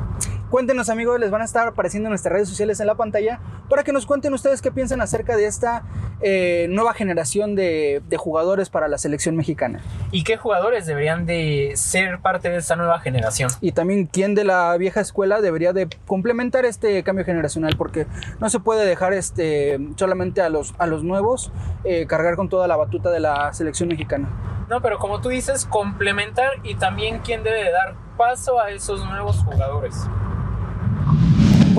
Cuéntenos 0.50 0.88
amigos, 0.88 1.20
les 1.20 1.30
van 1.30 1.42
a 1.42 1.44
estar 1.44 1.68
apareciendo 1.68 2.08
en 2.08 2.10
nuestras 2.10 2.32
redes 2.32 2.48
sociales 2.48 2.80
en 2.80 2.88
la 2.88 2.96
pantalla 2.96 3.38
para 3.68 3.84
que 3.84 3.92
nos 3.92 4.04
cuenten 4.04 4.34
ustedes 4.34 4.60
qué 4.60 4.72
piensan 4.72 5.00
acerca 5.00 5.36
de 5.36 5.46
esta 5.46 5.84
eh, 6.22 6.66
nueva 6.70 6.92
generación 6.92 7.54
de, 7.54 8.02
de, 8.08 8.16
jugadores 8.16 8.68
para 8.68 8.88
la 8.88 8.98
selección 8.98 9.36
mexicana. 9.36 9.80
¿Y 10.10 10.24
qué 10.24 10.36
jugadores 10.36 10.86
deberían 10.86 11.24
de 11.24 11.72
ser 11.76 12.18
parte 12.18 12.50
de 12.50 12.56
esta 12.56 12.74
nueva 12.74 12.98
generación? 12.98 13.48
Y 13.60 13.70
también 13.72 14.06
quién 14.06 14.34
de 14.34 14.42
la 14.42 14.76
vieja 14.76 15.00
escuela 15.00 15.40
debería 15.40 15.72
de 15.72 15.88
complementar 16.04 16.64
este 16.64 17.04
cambio 17.04 17.24
generacional 17.24 17.76
porque 17.78 18.08
no 18.40 18.50
se 18.50 18.58
puede 18.58 18.84
dejar 18.84 19.12
este, 19.12 19.78
solamente 19.94 20.42
a 20.42 20.48
los, 20.48 20.74
a 20.78 20.86
los 20.88 21.04
nuevos 21.04 21.52
eh, 21.84 22.06
cargar 22.06 22.34
con 22.34 22.48
toda 22.48 22.66
la 22.66 22.74
batuta 22.74 23.10
de 23.10 23.20
la 23.20 23.52
selección 23.52 23.88
mexicana. 23.88 24.28
No, 24.68 24.82
pero 24.82 24.98
como 24.98 25.20
tú 25.20 25.28
dices, 25.28 25.64
complementar 25.64 26.50
y 26.64 26.74
también 26.74 27.20
quién 27.20 27.44
debe 27.44 27.62
de 27.62 27.70
dar 27.70 27.94
paso 28.16 28.60
a 28.60 28.70
esos 28.70 29.04
nuevos 29.04 29.38
jugadores. 29.44 30.08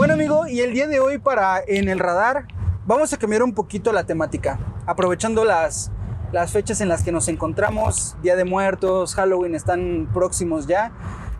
Bueno 0.01 0.15
amigo, 0.15 0.47
y 0.47 0.61
el 0.61 0.73
día 0.73 0.87
de 0.87 0.99
hoy 0.99 1.19
para 1.19 1.61
En 1.67 1.87
el 1.87 1.99
Radar 1.99 2.47
vamos 2.87 3.13
a 3.13 3.17
cambiar 3.17 3.43
un 3.43 3.53
poquito 3.53 3.93
la 3.93 4.03
temática, 4.03 4.57
aprovechando 4.87 5.45
las, 5.45 5.91
las 6.31 6.51
fechas 6.51 6.81
en 6.81 6.89
las 6.89 7.03
que 7.03 7.11
nos 7.11 7.27
encontramos, 7.27 8.15
Día 8.23 8.35
de 8.35 8.43
Muertos, 8.43 9.13
Halloween 9.13 9.53
están 9.53 10.09
próximos 10.11 10.65
ya. 10.65 10.91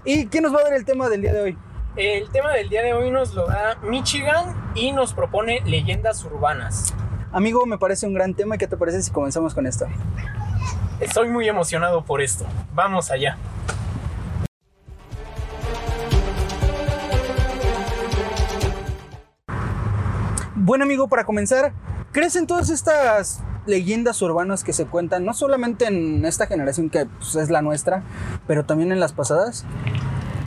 ¿Y 0.06 0.27
quién 0.27 0.44
nos 0.44 0.53
va 0.53 0.60
a 0.60 0.63
dar 0.65 0.74
el 0.74 0.86
tema 0.86 1.10
del 1.10 1.22
día 1.24 1.34
de 1.34 1.41
hoy? 1.41 1.58
El 1.96 2.30
tema 2.30 2.51
del 2.51 2.70
día 2.70 2.84
de 2.84 2.94
hoy 2.94 3.10
nos 3.10 3.34
lo 3.34 3.48
da 3.48 3.80
Michigan 3.82 4.56
y 4.75 4.91
nos 4.91 5.15
propone 5.15 5.62
leyendas 5.65 6.24
urbanas. 6.24 6.94
Amigo, 7.32 7.65
me 7.65 7.80
parece 7.80 8.06
un 8.06 8.13
gran 8.13 8.36
tema. 8.36 8.60
¿Qué 8.60 8.68
te 8.68 8.77
parece 8.77 9.01
si 9.01 9.10
comenzamos 9.10 9.56
con 9.56 9.65
esto? 9.65 9.88
Estoy 11.00 11.30
muy 11.30 11.50
emocionado 11.50 12.06
por 12.06 12.22
esto. 12.22 12.46
Vamos 12.75 13.10
allá. 13.10 13.39
Bueno 20.63 20.84
amigo, 20.84 21.08
para 21.08 21.24
comenzar, 21.24 21.74
¿crees 22.12 22.36
en 22.36 22.46
todas 22.46 22.70
estas 22.70 23.41
leyendas 23.65 24.22
urbanas 24.22 24.63
que 24.63 24.74
se 24.74 24.86
cuentan, 24.86 25.25
no 25.25 25.34
solamente 25.34 25.88
en 25.88 26.24
esta 26.24 26.46
generación 26.46 26.91
que 26.91 27.08
pues, 27.08 27.34
es 27.34 27.50
la 27.50 27.63
nuestra, 27.63 28.03
pero 28.46 28.63
también 28.63 28.91
en 28.91 29.00
las 29.00 29.12
pasadas? 29.12 29.65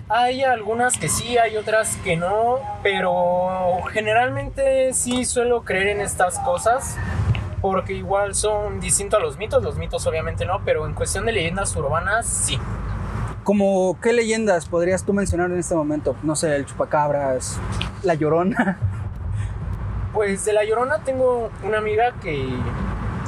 Hay 0.09 0.45
algunas 0.45 0.99
que 0.99 1.09
sí, 1.09 1.37
hay 1.37 1.57
otras 1.57 1.97
que 2.05 2.17
no, 2.17 2.61
pero 2.85 3.83
generalmente 3.91 4.93
sí 4.93 5.25
suelo 5.25 5.65
creer 5.65 5.89
en 5.89 6.01
estas 6.01 6.39
cosas 6.39 6.97
porque 7.61 7.95
igual 7.95 8.37
son 8.37 8.79
distintos 8.79 9.19
a 9.19 9.21
los 9.21 9.37
mitos, 9.37 9.65
los 9.65 9.79
mitos 9.79 10.07
obviamente 10.07 10.47
no, 10.47 10.65
pero 10.65 10.87
en 10.87 10.95
cuestión 10.95 11.27
de 11.27 11.33
leyendas 11.33 11.75
urbanas 11.75 12.25
sí. 12.25 12.57
¿Como 13.43 13.99
qué 14.01 14.13
leyendas 14.13 14.67
podrías 14.67 15.05
tú 15.05 15.13
mencionar 15.13 15.51
en 15.51 15.59
este 15.59 15.75
momento? 15.75 16.15
No 16.23 16.37
sé, 16.37 16.55
el 16.55 16.67
chupacabras, 16.67 17.59
la 18.05 18.15
llorona. 18.15 18.79
Pues 20.15 20.45
de 20.45 20.53
La 20.53 20.65
Llorona 20.65 21.01
tengo 21.01 21.51
una 21.65 21.79
amiga 21.79 22.13
que, 22.23 22.49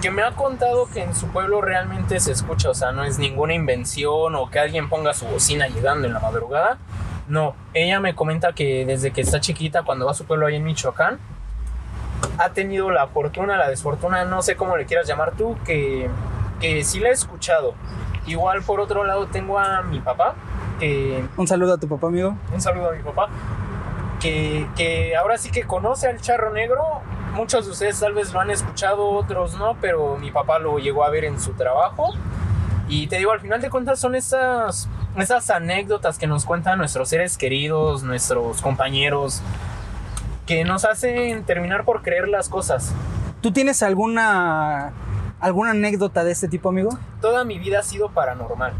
que 0.01 0.13
me 0.13 0.23
ha 0.23 0.31
contado 0.31 0.87
que 0.87 1.03
en 1.03 1.17
su 1.17 1.27
pueblo 1.27 1.61
realmente 1.61 2.21
se 2.21 2.31
escucha, 2.31 2.71
o 2.71 2.75
sea, 2.75 2.93
no 2.93 3.03
es 3.03 3.19
ninguna 3.19 3.55
invención 3.55 4.37
o 4.37 4.49
que 4.49 4.61
alguien 4.61 4.89
ponga 4.89 5.13
su 5.13 5.27
bocina 5.27 5.67
llegando 5.67 6.07
en 6.07 6.15
la 6.15 6.21
madrugada. 6.21 6.79
No, 7.27 7.57
ella 7.75 7.99
me 7.99 8.15
comenta 8.15 8.53
que 8.53 8.87
desde 8.87 9.11
que 9.11 9.21
está 9.21 9.41
chiquita, 9.41 9.83
cuando 9.83 10.07
va 10.07 10.13
a 10.13 10.15
su 10.15 10.27
pueblo 10.27 10.47
ahí 10.47 10.55
en 10.55 10.63
Michoacán, 10.63 11.19
ha 12.39 12.51
tenido 12.51 12.91
la 12.91 13.09
fortuna, 13.09 13.57
la 13.57 13.69
desfortuna, 13.69 14.25
no 14.25 14.43
sé 14.43 14.55
cómo 14.55 14.77
le 14.77 14.87
quieras 14.87 15.09
llamar 15.09 15.33
tú, 15.33 15.57
que, 15.65 16.09
que 16.61 16.85
sí 16.85 17.01
la 17.01 17.09
he 17.09 17.13
escuchado. 17.13 17.75
Igual 18.27 18.63
por 18.63 18.79
otro 18.81 19.03
lado 19.03 19.27
tengo 19.27 19.59
a 19.59 19.83
mi 19.83 19.99
papá, 19.99 20.37
que... 20.79 21.25
Un 21.37 21.49
saludo 21.49 21.75
a 21.75 21.79
tu 21.79 21.89
papá, 21.89 22.07
amigo. 22.07 22.37
Un 22.55 22.61
saludo 22.61 22.91
a 22.91 22.93
mi 22.93 23.03
papá, 23.03 23.29
que, 24.27 24.67
que, 24.77 25.17
ahora 25.17 25.39
sí 25.39 25.51
que 25.51 25.65
conoce 25.65 26.09
al 26.09 26.21
charro 26.21 26.53
negro. 26.53 26.83
Muchos 27.35 27.67
de 27.67 27.73
ustedes 27.73 28.01
tal 28.01 28.15
vez 28.15 28.33
lo 28.33 28.41
han 28.41 28.51
escuchado, 28.51 29.09
otros 29.11 29.57
no, 29.57 29.77
pero 29.81 30.17
mi 30.17 30.31
papá 30.31 30.59
lo 30.59 30.79
llegó 30.79 31.05
a 31.05 31.11
ver 31.11 31.25
en 31.25 31.39
su 31.39 31.53
trabajo. 31.53 32.13
Y 32.89 33.09
te 33.09 33.19
digo, 33.19 33.33
al 33.33 33.41
final 33.41 33.61
de 33.61 33.69
cuentas 33.69 34.01
son 34.01 34.15
esas, 34.15 34.89
esas 35.17 35.51
anécdotas 35.51 36.19
que 36.19 36.27
nos 36.27 36.45
cuentan 36.45 36.79
nuestros 36.79 37.09
seres 37.09 37.37
queridos, 37.37 38.03
nuestros 38.05 38.63
compañeros, 38.63 39.43
que 40.47 40.65
nos 40.65 40.85
hacen 40.85 41.45
terminar 41.45 41.85
por 41.85 42.03
creer 42.03 42.29
las 42.29 42.49
cosas. 42.49 42.95
¿Tú 43.43 43.53
tienes 43.53 43.83
alguna, 43.83 44.93
alguna 45.41 45.73
anécdota 45.73 46.25
de 46.25 46.33
este 46.33 46.49
tipo, 46.49 46.71
amigo? 46.71 46.99
Toda 47.21 47.45
mi 47.45 47.59
vida 47.59 47.81
ha 47.81 47.83
sido 47.83 48.09
paranormal. 48.09 48.73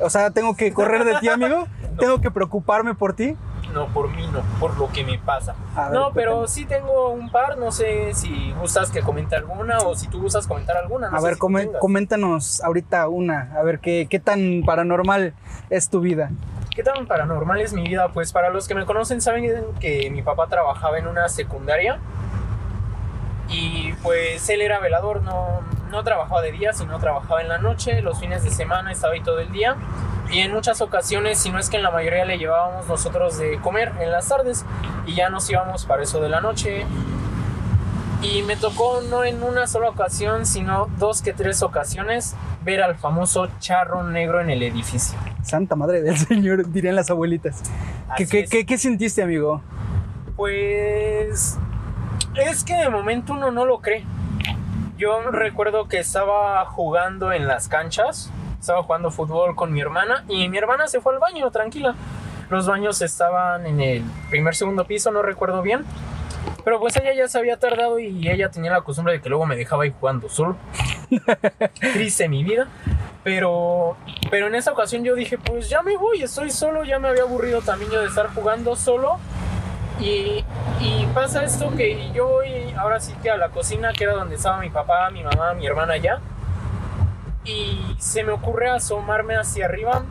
O 0.00 0.10
sea, 0.10 0.30
tengo 0.30 0.56
que 0.56 0.72
correr 0.72 1.04
de 1.04 1.14
ti, 1.20 1.28
amigo. 1.28 1.68
no. 1.92 1.96
Tengo 1.98 2.20
que 2.20 2.30
preocuparme 2.30 2.94
por 2.94 3.14
ti 3.14 3.36
no 3.74 3.88
por 3.88 4.08
mí, 4.10 4.26
no 4.32 4.40
por 4.58 4.78
lo 4.78 4.90
que 4.90 5.04
me 5.04 5.18
pasa. 5.18 5.54
Ver, 5.76 5.90
no, 5.90 6.12
pero 6.12 6.32
cuéntame. 6.32 6.48
sí 6.48 6.64
tengo 6.64 7.10
un 7.10 7.30
par, 7.30 7.58
no 7.58 7.72
sé 7.72 8.14
si 8.14 8.52
gustas 8.52 8.90
que 8.90 9.02
comente 9.02 9.36
alguna 9.36 9.78
o 9.80 9.94
si 9.94 10.08
tú 10.08 10.22
gustas 10.22 10.46
comentar 10.46 10.76
alguna. 10.76 11.10
No 11.10 11.18
a 11.18 11.20
ver, 11.20 11.34
si 11.34 11.40
com 11.40 11.54
coméntanos 11.80 12.62
ahorita 12.62 13.08
una, 13.08 13.52
a 13.56 13.62
ver 13.62 13.80
qué, 13.80 14.06
qué 14.08 14.20
tan 14.20 14.62
paranormal 14.64 15.34
es 15.68 15.90
tu 15.90 16.00
vida. 16.00 16.30
¿Qué 16.74 16.82
tan 16.82 17.06
paranormal 17.06 17.60
es 17.60 17.72
mi 17.72 17.82
vida? 17.82 18.08
Pues 18.08 18.32
para 18.32 18.50
los 18.50 18.66
que 18.66 18.74
me 18.74 18.86
conocen 18.86 19.20
saben 19.20 19.44
que 19.80 20.10
mi 20.10 20.22
papá 20.22 20.46
trabajaba 20.46 20.98
en 20.98 21.06
una 21.06 21.28
secundaria 21.28 21.98
y 23.48 23.92
pues 24.02 24.48
él 24.48 24.62
era 24.62 24.80
velador, 24.80 25.22
no, 25.22 25.60
no 25.90 26.02
trabajaba 26.02 26.40
de 26.42 26.52
día, 26.52 26.72
sino 26.72 26.98
trabajaba 26.98 27.42
en 27.42 27.48
la 27.48 27.58
noche, 27.58 28.00
los 28.02 28.18
fines 28.18 28.42
de 28.42 28.50
semana 28.50 28.90
estaba 28.90 29.12
ahí 29.12 29.20
todo 29.20 29.38
el 29.38 29.52
día 29.52 29.76
y 30.34 30.40
en 30.40 30.52
muchas 30.52 30.80
ocasiones, 30.80 31.38
si 31.38 31.50
no 31.50 31.60
es 31.60 31.70
que 31.70 31.76
en 31.76 31.84
la 31.84 31.92
mayoría 31.92 32.24
le 32.24 32.38
llevábamos 32.38 32.88
nosotros 32.88 33.38
de 33.38 33.60
comer 33.60 33.92
en 34.00 34.10
las 34.10 34.28
tardes 34.28 34.64
y 35.06 35.14
ya 35.14 35.30
nos 35.30 35.48
íbamos 35.48 35.84
para 35.84 36.02
eso 36.02 36.20
de 36.20 36.28
la 36.28 36.40
noche. 36.40 36.84
Y 38.20 38.42
me 38.42 38.56
tocó 38.56 39.00
no 39.08 39.22
en 39.22 39.44
una 39.44 39.68
sola 39.68 39.90
ocasión, 39.90 40.44
sino 40.44 40.88
dos 40.98 41.22
que 41.22 41.32
tres 41.32 41.62
ocasiones 41.62 42.34
ver 42.64 42.82
al 42.82 42.96
famoso 42.96 43.48
charro 43.60 44.02
negro 44.02 44.40
en 44.40 44.50
el 44.50 44.64
edificio. 44.64 45.16
Santa 45.44 45.76
madre 45.76 46.02
del 46.02 46.16
Señor, 46.16 46.68
dirían 46.68 46.96
las 46.96 47.10
abuelitas. 47.10 47.62
¿Qué, 48.16 48.26
qué, 48.26 48.46
qué, 48.46 48.66
¿Qué 48.66 48.76
sentiste, 48.76 49.22
amigo? 49.22 49.62
Pues 50.34 51.56
es 52.34 52.64
que 52.64 52.74
de 52.74 52.88
momento 52.88 53.34
uno 53.34 53.52
no 53.52 53.66
lo 53.66 53.80
cree. 53.80 54.04
Yo 54.98 55.30
recuerdo 55.30 55.86
que 55.86 56.00
estaba 56.00 56.64
jugando 56.64 57.30
en 57.32 57.46
las 57.46 57.68
canchas 57.68 58.32
estaba 58.64 58.82
jugando 58.82 59.10
fútbol 59.10 59.54
con 59.54 59.74
mi 59.74 59.82
hermana 59.82 60.24
y 60.26 60.48
mi 60.48 60.56
hermana 60.56 60.86
se 60.86 61.02
fue 61.02 61.12
al 61.12 61.20
baño, 61.20 61.50
tranquila. 61.50 61.94
Los 62.48 62.66
baños 62.66 63.02
estaban 63.02 63.66
en 63.66 63.78
el 63.78 64.02
primer, 64.30 64.54
segundo 64.54 64.86
piso, 64.86 65.10
no 65.10 65.20
recuerdo 65.20 65.60
bien. 65.60 65.84
Pero 66.64 66.80
pues 66.80 66.96
ella 66.96 67.12
ya 67.12 67.28
se 67.28 67.38
había 67.38 67.58
tardado 67.58 67.98
y 67.98 68.26
ella 68.26 68.50
tenía 68.50 68.72
la 68.72 68.80
costumbre 68.80 69.12
de 69.12 69.20
que 69.20 69.28
luego 69.28 69.44
me 69.44 69.54
dejaba 69.54 69.84
ahí 69.84 69.92
jugando 70.00 70.30
solo. 70.30 70.56
Triste 71.92 72.26
mi 72.26 72.42
vida. 72.42 72.68
Pero, 73.22 73.98
pero 74.30 74.46
en 74.46 74.54
esa 74.54 74.72
ocasión 74.72 75.04
yo 75.04 75.14
dije, 75.14 75.36
pues 75.36 75.68
ya 75.68 75.82
me 75.82 75.98
voy, 75.98 76.22
estoy 76.22 76.50
solo, 76.50 76.84
ya 76.84 76.98
me 76.98 77.08
había 77.08 77.22
aburrido 77.22 77.60
también 77.60 77.90
yo 77.90 78.00
de 78.00 78.06
estar 78.06 78.28
jugando 78.34 78.76
solo. 78.76 79.18
Y, 80.00 80.42
y 80.80 81.06
pasa 81.12 81.44
esto 81.44 81.70
que 81.76 82.10
yo 82.12 82.28
voy 82.28 82.72
ahora 82.78 82.98
sí 82.98 83.14
que 83.22 83.30
a 83.30 83.36
la 83.36 83.50
cocina, 83.50 83.92
que 83.92 84.04
era 84.04 84.14
donde 84.14 84.36
estaba 84.36 84.58
mi 84.58 84.70
papá, 84.70 85.10
mi 85.10 85.22
mamá, 85.22 85.52
mi 85.52 85.66
hermana 85.66 85.98
ya 85.98 86.18
y 87.44 87.96
se 87.98 88.24
me 88.24 88.32
ocurre 88.32 88.70
asomarme 88.70 89.36
hacia 89.36 89.66
arriba 89.66 90.04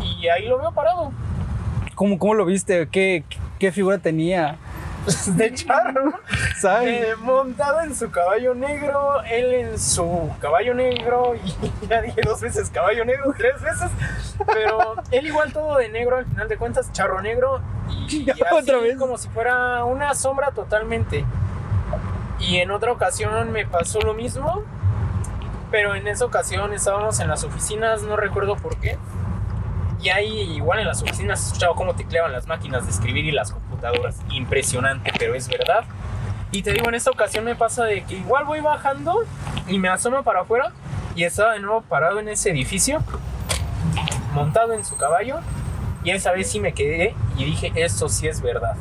y 0.00 0.28
ahí 0.28 0.46
lo 0.46 0.58
veo 0.58 0.72
parado. 0.72 1.12
¿Cómo, 1.94 2.18
cómo 2.18 2.34
lo 2.34 2.44
viste? 2.44 2.88
¿Qué, 2.88 3.24
¿Qué 3.58 3.72
figura 3.72 3.98
tenía? 3.98 4.56
de 5.26 5.52
charro, 5.54 6.12
¿Sabes? 6.56 7.02
eh, 7.02 7.14
montado 7.20 7.80
en 7.80 7.94
su 7.94 8.10
caballo 8.10 8.54
negro, 8.54 9.20
él 9.22 9.52
en 9.54 9.78
su 9.78 10.30
caballo 10.40 10.74
negro, 10.74 11.34
y 11.34 11.86
ya 11.88 12.00
dije 12.02 12.20
dos 12.24 12.40
veces 12.40 12.70
caballo 12.70 13.04
negro, 13.04 13.34
tres 13.36 13.60
veces, 13.60 13.90
pero 14.46 14.94
él 15.10 15.26
igual 15.26 15.52
todo 15.52 15.76
de 15.78 15.88
negro 15.88 16.18
al 16.18 16.26
final 16.26 16.48
de 16.48 16.56
cuentas, 16.56 16.92
charro 16.92 17.20
negro, 17.20 17.60
y, 18.08 18.22
y 18.22 18.30
así 18.30 18.42
otra 18.52 18.78
vez. 18.78 18.96
como 18.96 19.18
si 19.18 19.28
fuera 19.28 19.84
una 19.84 20.14
sombra 20.14 20.52
totalmente. 20.52 21.24
Y 22.38 22.58
en 22.58 22.70
otra 22.70 22.92
ocasión 22.92 23.50
me 23.52 23.66
pasó 23.66 24.00
lo 24.00 24.14
mismo, 24.14 24.64
pero 25.72 25.94
en 25.96 26.06
esa 26.06 26.26
ocasión 26.26 26.72
estábamos 26.74 27.18
en 27.18 27.28
las 27.28 27.42
oficinas, 27.44 28.02
no 28.02 28.14
recuerdo 28.14 28.56
por 28.56 28.76
qué. 28.76 28.98
Y 30.02 30.10
ahí 30.10 30.40
igual 30.54 30.80
en 30.80 30.86
las 30.86 31.02
oficinas 31.02 31.46
escuchaba 31.46 31.74
cómo 31.74 31.94
tecleaban 31.94 32.30
las 32.30 32.46
máquinas 32.46 32.84
de 32.84 32.90
escribir 32.90 33.24
y 33.24 33.32
las 33.32 33.52
computadoras. 33.52 34.20
Impresionante, 34.30 35.12
pero 35.18 35.34
es 35.34 35.48
verdad. 35.48 35.84
Y 36.50 36.62
te 36.62 36.72
digo, 36.72 36.88
en 36.88 36.94
esta 36.94 37.10
ocasión 37.10 37.44
me 37.44 37.56
pasa 37.56 37.84
de 37.84 38.04
que 38.04 38.14
igual 38.14 38.44
voy 38.44 38.60
bajando 38.60 39.24
y 39.66 39.78
me 39.78 39.88
asomo 39.88 40.22
para 40.22 40.42
afuera 40.42 40.72
y 41.16 41.24
estaba 41.24 41.54
de 41.54 41.60
nuevo 41.60 41.80
parado 41.80 42.20
en 42.20 42.28
ese 42.28 42.50
edificio, 42.50 43.02
montado 44.34 44.74
en 44.74 44.84
su 44.84 44.96
caballo. 44.98 45.38
Y 46.04 46.10
esa 46.10 46.32
vez 46.32 46.50
sí 46.50 46.60
me 46.60 46.74
quedé 46.74 47.14
y 47.38 47.44
dije, 47.44 47.72
esto 47.76 48.10
sí 48.10 48.28
es 48.28 48.42
verdad. 48.42 48.76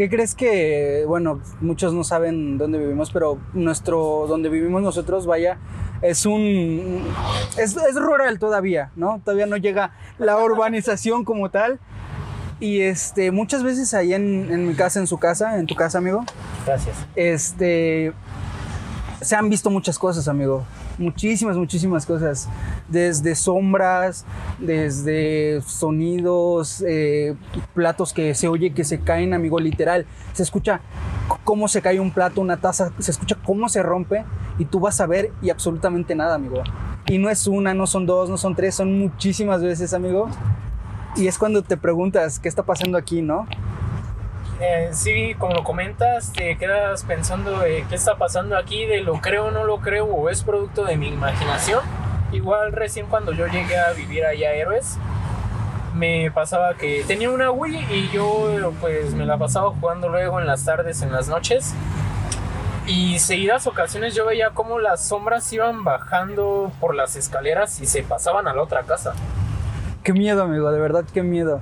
¿Qué 0.00 0.08
crees 0.08 0.34
que, 0.34 1.04
bueno, 1.06 1.42
muchos 1.60 1.92
no 1.92 2.04
saben 2.04 2.56
dónde 2.56 2.78
vivimos, 2.78 3.10
pero 3.10 3.36
nuestro, 3.52 4.24
donde 4.26 4.48
vivimos 4.48 4.80
nosotros, 4.80 5.26
vaya, 5.26 5.58
es 6.00 6.24
un, 6.24 7.04
es, 7.58 7.76
es 7.76 7.96
rural 7.96 8.38
todavía, 8.38 8.92
¿no? 8.96 9.20
Todavía 9.22 9.44
no 9.44 9.58
llega 9.58 9.92
la 10.16 10.42
urbanización 10.42 11.26
como 11.26 11.50
tal. 11.50 11.80
Y 12.60 12.80
este, 12.80 13.30
muchas 13.30 13.62
veces 13.62 13.92
ahí 13.92 14.14
en, 14.14 14.50
en 14.50 14.66
mi 14.66 14.72
casa, 14.72 15.00
en 15.00 15.06
su 15.06 15.18
casa, 15.18 15.58
en 15.58 15.66
tu 15.66 15.74
casa, 15.74 15.98
amigo, 15.98 16.24
Gracias. 16.64 16.96
este, 17.14 18.14
se 19.20 19.36
han 19.36 19.50
visto 19.50 19.70
muchas 19.70 19.98
cosas, 19.98 20.28
amigo. 20.28 20.64
Muchísimas, 20.98 21.56
muchísimas 21.56 22.06
cosas. 22.06 22.48
Desde 22.88 23.34
sombras, 23.34 24.24
desde 24.58 25.60
sonidos, 25.62 26.82
eh, 26.86 27.34
platos 27.74 28.12
que 28.12 28.34
se 28.34 28.48
oye 28.48 28.72
que 28.72 28.84
se 28.84 29.00
caen, 29.00 29.34
amigo, 29.34 29.60
literal. 29.60 30.06
Se 30.32 30.42
escucha 30.42 30.80
cómo 31.44 31.68
se 31.68 31.82
cae 31.82 32.00
un 32.00 32.10
plato, 32.10 32.40
una 32.40 32.56
taza, 32.56 32.92
se 32.98 33.10
escucha 33.10 33.36
cómo 33.44 33.68
se 33.68 33.82
rompe 33.82 34.24
y 34.58 34.64
tú 34.64 34.80
vas 34.80 35.00
a 35.00 35.06
ver 35.06 35.32
y 35.42 35.50
absolutamente 35.50 36.14
nada, 36.14 36.34
amigo. 36.34 36.62
Y 37.06 37.18
no 37.18 37.28
es 37.28 37.46
una, 37.46 37.74
no 37.74 37.86
son 37.86 38.06
dos, 38.06 38.30
no 38.30 38.38
son 38.38 38.54
tres, 38.54 38.74
son 38.74 38.98
muchísimas 38.98 39.62
veces, 39.62 39.92
amigo. 39.92 40.28
Y 41.16 41.26
es 41.26 41.38
cuando 41.38 41.62
te 41.62 41.76
preguntas 41.76 42.38
qué 42.38 42.48
está 42.48 42.62
pasando 42.62 42.96
aquí, 42.96 43.20
¿no? 43.20 43.46
Eh, 44.60 44.90
sí, 44.92 45.34
como 45.38 45.54
lo 45.54 45.64
comentas, 45.64 46.32
te 46.34 46.58
quedas 46.58 47.04
pensando 47.04 47.60
de 47.60 47.86
qué 47.88 47.94
está 47.94 48.16
pasando 48.16 48.58
aquí, 48.58 48.84
de 48.84 49.00
lo 49.00 49.14
creo 49.14 49.46
o 49.46 49.50
no 49.50 49.64
lo 49.64 49.80
creo, 49.80 50.04
o 50.04 50.28
es 50.28 50.42
producto 50.42 50.84
de 50.84 50.98
mi 50.98 51.08
imaginación. 51.08 51.80
Igual 52.30 52.72
recién 52.72 53.06
cuando 53.06 53.32
yo 53.32 53.46
llegué 53.46 53.78
a 53.78 53.92
vivir 53.92 54.24
allá 54.26 54.50
a 54.50 54.52
Héroes, 54.52 54.98
me 55.94 56.30
pasaba 56.30 56.74
que 56.74 57.04
tenía 57.06 57.30
una 57.30 57.50
Wii 57.50 57.86
y 57.90 58.10
yo 58.10 58.72
pues 58.80 59.14
me 59.14 59.24
la 59.24 59.38
pasaba 59.38 59.70
jugando 59.70 60.10
luego 60.10 60.38
en 60.38 60.46
las 60.46 60.64
tardes, 60.64 61.00
en 61.00 61.10
las 61.10 61.28
noches. 61.28 61.74
Y 62.86 63.18
seguidas 63.18 63.66
ocasiones 63.66 64.14
yo 64.14 64.26
veía 64.26 64.50
cómo 64.50 64.78
las 64.78 65.06
sombras 65.06 65.50
iban 65.54 65.84
bajando 65.84 66.70
por 66.80 66.94
las 66.94 67.16
escaleras 67.16 67.80
y 67.80 67.86
se 67.86 68.02
pasaban 68.02 68.46
a 68.46 68.52
la 68.52 68.62
otra 68.62 68.82
casa. 68.82 69.14
Qué 70.02 70.12
miedo, 70.12 70.42
amigo, 70.42 70.70
de 70.70 70.80
verdad, 70.80 71.04
qué 71.12 71.22
miedo. 71.22 71.60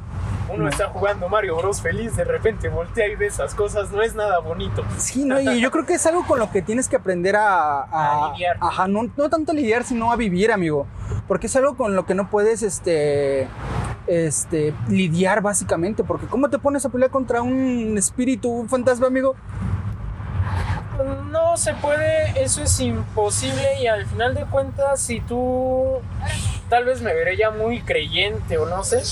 Uno 0.49 0.65
No. 0.65 0.69
está 0.69 0.89
jugando 0.89 1.29
Mario 1.29 1.57
Bros 1.57 1.81
feliz, 1.83 2.17
de 2.17 2.25
repente 2.25 2.69
voltea 2.69 3.07
y 3.09 3.17
ve 3.17 3.27
esas 3.27 3.55
cosas, 3.55 3.91
no 3.93 4.03
es 4.03 4.15
nada 4.15 4.39
bonito. 4.39 4.83
Sí, 4.97 5.25
no, 5.25 5.41
y 5.41 5.61
yo 5.61 5.71
creo 5.71 5.85
que 5.85 5.95
es 5.95 6.07
algo 6.07 6.25
con 6.27 6.39
lo 6.39 6.51
que 6.51 6.63
tienes 6.63 6.89
que 6.89 6.97
aprender 6.97 7.37
a, 7.37 7.83
A 7.83 8.33
lidiar. 8.33 8.57
Ajá, 8.61 8.89
no, 8.89 9.11
no 9.17 9.29
tanto 9.29 9.53
a 9.53 9.55
lidiar, 9.55 9.85
sino 9.85 10.11
a 10.11 10.17
vivir, 10.17 10.51
amigo. 10.53 10.87
Porque 11.27 11.47
es 11.49 11.57
algo 11.57 11.77
con 11.77 11.95
lo 11.95 12.07
que 12.07 12.15
no 12.15 12.31
puedes, 12.31 12.63
este, 12.63 13.49
este, 14.07 14.75
lidiar 14.89 15.43
básicamente. 15.43 16.03
Porque 16.05 16.27
¿cómo 16.27 16.49
te 16.49 16.59
pones 16.59 16.85
a 16.87 16.89
pelear 16.89 17.11
contra 17.11 17.43
un 17.43 17.97
espíritu, 17.99 18.51
un 18.51 18.69
fantasma, 18.69 19.07
amigo? 19.07 19.35
No 21.31 21.57
se 21.57 21.75
puede, 21.75 22.43
eso 22.43 22.63
es 22.63 22.81
imposible 22.81 23.81
y 23.81 23.87
al 23.87 24.05
final 24.07 24.35
de 24.35 24.45
cuentas 24.47 25.01
si 25.01 25.21
tú 25.21 25.99
tal 26.69 26.85
vez 26.85 27.01
me 27.03 27.15
veré 27.15 27.37
ya 27.37 27.51
muy 27.51 27.81
creyente 27.81 28.59
o 28.59 28.67
no 28.67 28.85
sé, 28.85 29.03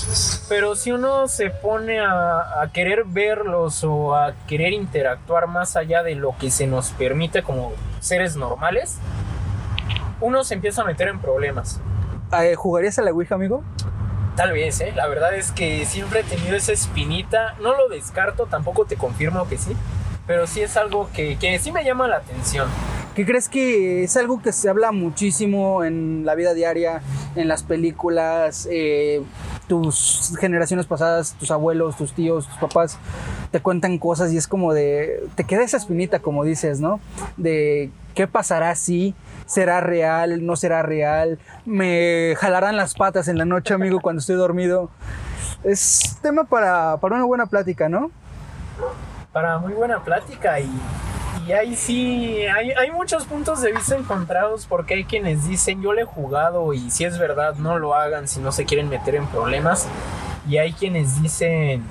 pero 0.49 0.75
si 0.75 0.91
uno 0.91 1.27
se 1.27 1.49
pone 1.49 1.99
a, 1.99 2.61
a 2.61 2.71
querer 2.71 3.03
verlos 3.05 3.83
o 3.83 4.15
a 4.15 4.33
querer 4.47 4.73
interactuar 4.73 5.47
más 5.47 5.75
allá 5.75 6.03
de 6.03 6.15
lo 6.15 6.35
que 6.37 6.51
se 6.51 6.67
nos 6.67 6.91
permite 6.91 7.43
como 7.43 7.73
seres 7.99 8.35
normales, 8.35 8.97
uno 10.21 10.43
se 10.43 10.55
empieza 10.55 10.81
a 10.81 10.85
meter 10.85 11.07
en 11.07 11.19
problemas. 11.19 11.79
Eh, 12.41 12.55
¿Jugarías 12.55 12.99
a 12.99 13.01
la 13.01 13.11
Ouija, 13.11 13.35
amigo? 13.35 13.63
Tal 14.35 14.51
vez, 14.51 14.81
¿eh? 14.81 14.91
La 14.95 15.07
verdad 15.07 15.33
es 15.33 15.51
que 15.51 15.85
siempre 15.85 16.19
he 16.19 16.23
tenido 16.23 16.55
esa 16.55 16.71
espinita. 16.71 17.55
No 17.59 17.75
lo 17.75 17.87
descarto, 17.89 18.45
tampoco 18.45 18.85
te 18.85 18.95
confirmo 18.95 19.47
que 19.47 19.57
sí. 19.57 19.75
Pero 20.27 20.45
sí 20.45 20.61
es 20.61 20.77
algo 20.77 21.09
que, 21.13 21.37
que 21.39 21.57
sí 21.57 21.71
me 21.71 21.83
llama 21.83 22.07
la 22.07 22.17
atención. 22.17 22.67
¿Qué 23.17 23.25
crees 23.25 23.49
que 23.49 24.03
es 24.03 24.15
algo 24.15 24.43
que 24.43 24.51
se 24.51 24.69
habla 24.69 24.91
muchísimo 24.91 25.83
en 25.83 26.23
la 26.23 26.35
vida 26.35 26.53
diaria, 26.53 27.01
en 27.35 27.47
las 27.47 27.63
películas? 27.63 28.67
eh, 28.69 29.23
tus 29.67 30.35
generaciones 30.39 30.85
pasadas, 30.85 31.33
tus 31.33 31.49
abuelos, 31.49 31.97
tus 31.97 32.13
tíos, 32.13 32.47
tus 32.47 32.57
papás 32.59 32.99
te 33.49 33.59
cuentan 33.59 33.97
cosas 33.97 34.31
y 34.33 34.37
es 34.37 34.47
como 34.47 34.71
de. 34.71 35.27
Te 35.33 35.45
queda 35.45 35.63
esa 35.63 35.77
espinita, 35.77 36.19
como 36.19 36.43
dices, 36.43 36.79
¿no? 36.79 36.99
De 37.37 37.89
qué 38.13 38.27
pasará 38.27 38.75
si 38.75 39.15
será 39.47 39.81
real, 39.81 40.45
no 40.45 40.55
será 40.55 40.83
real, 40.83 41.39
me 41.65 42.35
jalarán 42.37 42.77
las 42.77 42.93
patas 42.93 43.27
en 43.29 43.39
la 43.39 43.45
noche, 43.45 43.73
amigo, 43.73 43.99
cuando 43.99 44.19
estoy 44.19 44.35
dormido. 44.35 44.91
Es 45.63 46.19
tema 46.21 46.43
para, 46.43 46.97
para 46.97 47.15
una 47.15 47.25
buena 47.25 47.47
plática, 47.47 47.89
¿no? 47.89 48.11
Para 49.33 49.57
muy 49.57 49.73
buena 49.73 50.03
plática 50.03 50.59
y, 50.59 50.69
y 51.47 51.53
ahí 51.53 51.75
sí, 51.75 52.39
hay, 52.45 52.71
hay 52.71 52.91
muchos 52.91 53.25
puntos 53.25 53.61
de 53.61 53.71
vista 53.71 53.95
encontrados 53.95 54.65
porque 54.65 54.95
hay 54.95 55.05
quienes 55.05 55.47
dicen 55.47 55.81
yo 55.81 55.93
le 55.93 56.01
he 56.01 56.05
jugado 56.05 56.73
y 56.73 56.91
si 56.91 57.05
es 57.05 57.17
verdad 57.17 57.55
no 57.55 57.79
lo 57.79 57.95
hagan 57.95 58.27
si 58.27 58.41
no 58.41 58.51
se 58.51 58.65
quieren 58.65 58.89
meter 58.89 59.15
en 59.15 59.25
problemas. 59.27 59.87
Y 60.49 60.57
hay 60.57 60.73
quienes 60.73 61.21
dicen 61.21 61.83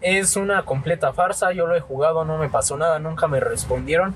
es 0.00 0.36
una 0.36 0.64
completa 0.64 1.12
farsa, 1.12 1.52
yo 1.52 1.66
lo 1.66 1.74
he 1.74 1.80
jugado, 1.80 2.24
no 2.24 2.38
me 2.38 2.48
pasó 2.48 2.76
nada, 2.76 2.98
nunca 3.00 3.26
me 3.26 3.40
respondieron. 3.40 4.14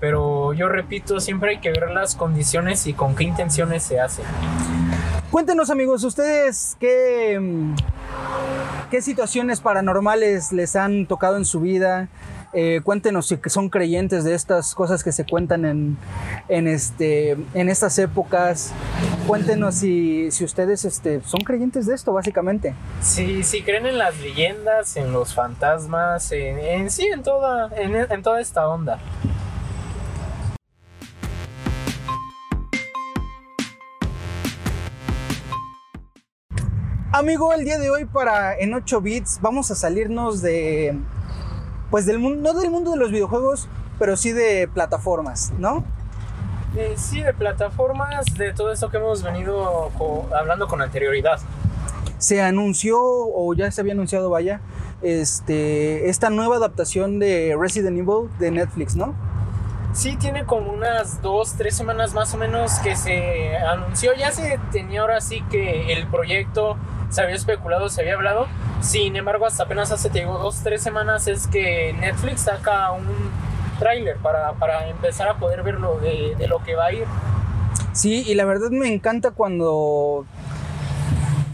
Pero 0.00 0.52
yo 0.52 0.68
repito, 0.68 1.18
siempre 1.18 1.52
hay 1.52 1.58
que 1.60 1.70
ver 1.70 1.90
las 1.90 2.14
condiciones 2.14 2.86
y 2.86 2.92
con 2.92 3.14
qué 3.14 3.24
intenciones 3.24 3.84
se 3.84 4.00
hace. 4.00 4.22
Cuéntenos 5.30 5.70
amigos, 5.70 6.04
ustedes 6.04 6.76
qué, 6.78 7.40
qué 8.90 9.00
situaciones 9.00 9.60
paranormales 9.60 10.52
les 10.52 10.76
han 10.76 11.06
tocado 11.06 11.38
en 11.38 11.46
su 11.46 11.60
vida. 11.60 12.08
Eh, 12.56 12.80
cuéntenos 12.84 13.26
si 13.26 13.38
son 13.46 13.68
creyentes 13.68 14.22
de 14.22 14.34
estas 14.34 14.76
cosas 14.76 15.02
que 15.02 15.10
se 15.10 15.24
cuentan 15.26 15.64
en, 15.64 15.98
en, 16.48 16.68
este, 16.68 17.32
en 17.52 17.68
estas 17.68 17.98
épocas. 17.98 18.72
Cuéntenos 19.26 19.74
si, 19.74 20.30
si 20.30 20.44
ustedes 20.44 20.84
este, 20.84 21.20
son 21.22 21.40
creyentes 21.40 21.86
de 21.86 21.96
esto, 21.96 22.12
básicamente. 22.12 22.74
Si, 23.00 23.42
si 23.42 23.62
creen 23.62 23.86
en 23.86 23.98
las 23.98 24.20
leyendas, 24.20 24.96
en 24.96 25.12
los 25.12 25.34
fantasmas, 25.34 26.30
en, 26.30 26.60
en 26.60 26.90
sí, 26.90 27.06
en 27.06 27.24
toda, 27.24 27.70
en, 27.76 27.96
en 27.96 28.22
toda 28.22 28.40
esta 28.40 28.68
onda. 28.68 29.00
Amigo, 37.10 37.52
el 37.52 37.64
día 37.64 37.78
de 37.78 37.90
hoy 37.90 38.06
para 38.06 38.58
en 38.58 38.74
8 38.74 39.00
bits 39.00 39.38
vamos 39.40 39.70
a 39.70 39.76
salirnos 39.76 40.42
de, 40.42 40.98
pues 41.94 42.06
del 42.06 42.18
mundo, 42.18 42.52
no 42.52 42.58
del 42.60 42.72
mundo 42.72 42.90
de 42.90 42.96
los 42.96 43.12
videojuegos, 43.12 43.68
pero 44.00 44.16
sí 44.16 44.32
de 44.32 44.66
plataformas, 44.66 45.52
¿no? 45.60 45.84
Eh, 46.76 46.94
sí, 46.96 47.20
de 47.22 47.32
plataformas, 47.32 48.24
de 48.36 48.52
todo 48.52 48.72
esto 48.72 48.90
que 48.90 48.96
hemos 48.96 49.22
venido 49.22 49.92
co- 49.96 50.26
hablando 50.36 50.66
con 50.66 50.82
anterioridad. 50.82 51.38
se 52.18 52.42
anunció 52.42 52.98
o 53.00 53.54
ya 53.54 53.70
se 53.70 53.80
había 53.80 53.92
anunciado, 53.92 54.28
vaya, 54.28 54.60
este, 55.02 56.08
esta 56.08 56.30
nueva 56.30 56.56
adaptación 56.56 57.20
de 57.20 57.56
Resident 57.56 57.96
Evil 57.96 58.28
de 58.40 58.50
Netflix, 58.50 58.96
¿no? 58.96 59.14
Sí, 59.92 60.16
tiene 60.16 60.44
como 60.46 60.72
unas 60.72 61.22
dos, 61.22 61.52
tres 61.56 61.76
semanas 61.76 62.12
más 62.12 62.34
o 62.34 62.38
menos 62.38 62.72
que 62.80 62.96
se 62.96 63.56
anunció. 63.56 64.14
Ya 64.14 64.32
se 64.32 64.58
tenía 64.72 65.02
ahora 65.02 65.20
sí 65.20 65.44
que 65.48 65.92
el 65.92 66.08
proyecto 66.08 66.76
se 67.10 67.22
había 67.22 67.36
especulado, 67.36 67.88
se 67.88 68.00
había 68.00 68.14
hablado. 68.14 68.48
Sin 68.84 69.16
embargo, 69.16 69.46
hasta 69.46 69.62
apenas 69.62 69.90
hace, 69.90 70.10
te 70.10 70.20
digo, 70.20 70.38
dos, 70.38 70.60
tres 70.62 70.82
semanas 70.82 71.26
es 71.26 71.46
que 71.46 71.94
Netflix 71.94 72.42
saca 72.42 72.92
un 72.92 73.06
tráiler 73.78 74.18
para, 74.18 74.52
para 74.52 74.88
empezar 74.88 75.26
a 75.26 75.38
poder 75.38 75.62
verlo 75.62 75.98
de, 76.00 76.34
de 76.36 76.46
lo 76.48 76.62
que 76.62 76.74
va 76.74 76.86
a 76.86 76.92
ir. 76.92 77.06
Sí, 77.94 78.22
y 78.26 78.34
la 78.34 78.44
verdad 78.44 78.70
me 78.70 78.92
encanta 78.92 79.30
cuando 79.30 80.26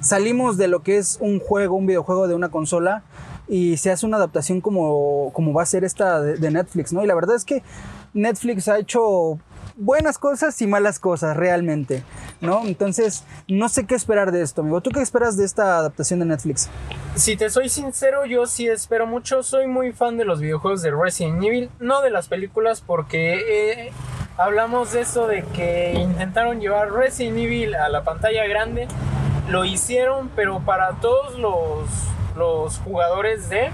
salimos 0.00 0.56
de 0.56 0.66
lo 0.66 0.82
que 0.82 0.98
es 0.98 1.18
un 1.20 1.38
juego, 1.38 1.76
un 1.76 1.86
videojuego 1.86 2.26
de 2.26 2.34
una 2.34 2.48
consola 2.48 3.04
y 3.46 3.76
se 3.76 3.92
hace 3.92 4.06
una 4.06 4.16
adaptación 4.16 4.60
como, 4.60 5.30
como 5.32 5.52
va 5.52 5.62
a 5.62 5.66
ser 5.66 5.84
esta 5.84 6.20
de, 6.20 6.36
de 6.36 6.50
Netflix, 6.50 6.92
¿no? 6.92 7.04
Y 7.04 7.06
la 7.06 7.14
verdad 7.14 7.36
es 7.36 7.44
que 7.44 7.62
Netflix 8.12 8.66
ha 8.66 8.78
hecho 8.78 9.38
buenas 9.80 10.18
cosas 10.18 10.60
y 10.60 10.66
malas 10.66 10.98
cosas 10.98 11.36
realmente, 11.36 12.04
¿no? 12.40 12.66
Entonces, 12.66 13.24
no 13.48 13.68
sé 13.70 13.86
qué 13.86 13.94
esperar 13.94 14.30
de 14.30 14.42
esto, 14.42 14.60
amigo. 14.60 14.82
¿Tú 14.82 14.90
qué 14.90 15.00
esperas 15.00 15.36
de 15.38 15.44
esta 15.44 15.78
adaptación 15.78 16.20
de 16.20 16.26
Netflix? 16.26 16.68
Si 17.14 17.36
te 17.36 17.48
soy 17.48 17.70
sincero, 17.70 18.26
yo 18.26 18.46
sí 18.46 18.68
espero 18.68 19.06
mucho. 19.06 19.42
Soy 19.42 19.66
muy 19.66 19.92
fan 19.92 20.18
de 20.18 20.26
los 20.26 20.40
videojuegos 20.40 20.82
de 20.82 20.90
Resident 20.90 21.42
Evil, 21.42 21.70
no 21.80 22.02
de 22.02 22.10
las 22.10 22.28
películas, 22.28 22.82
porque 22.86 23.86
eh, 23.88 23.92
hablamos 24.36 24.92
de 24.92 25.00
eso 25.00 25.26
de 25.26 25.44
que 25.44 25.94
intentaron 25.94 26.60
llevar 26.60 26.92
Resident 26.92 27.38
Evil 27.38 27.74
a 27.74 27.88
la 27.88 28.04
pantalla 28.04 28.46
grande. 28.46 28.86
Lo 29.48 29.64
hicieron, 29.64 30.30
pero 30.36 30.60
para 30.60 31.00
todos 31.00 31.38
los, 31.38 31.88
los 32.36 32.78
jugadores 32.78 33.48
de 33.48 33.70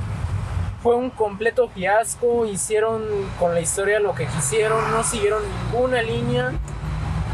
fue 0.86 0.94
un 0.94 1.10
completo 1.10 1.68
fiasco, 1.68 2.46
hicieron 2.46 3.02
con 3.40 3.54
la 3.54 3.60
historia 3.60 3.98
lo 3.98 4.14
que 4.14 4.24
quisieron, 4.26 4.88
no 4.92 5.02
siguieron 5.02 5.42
ninguna 5.72 6.00
línea 6.00 6.52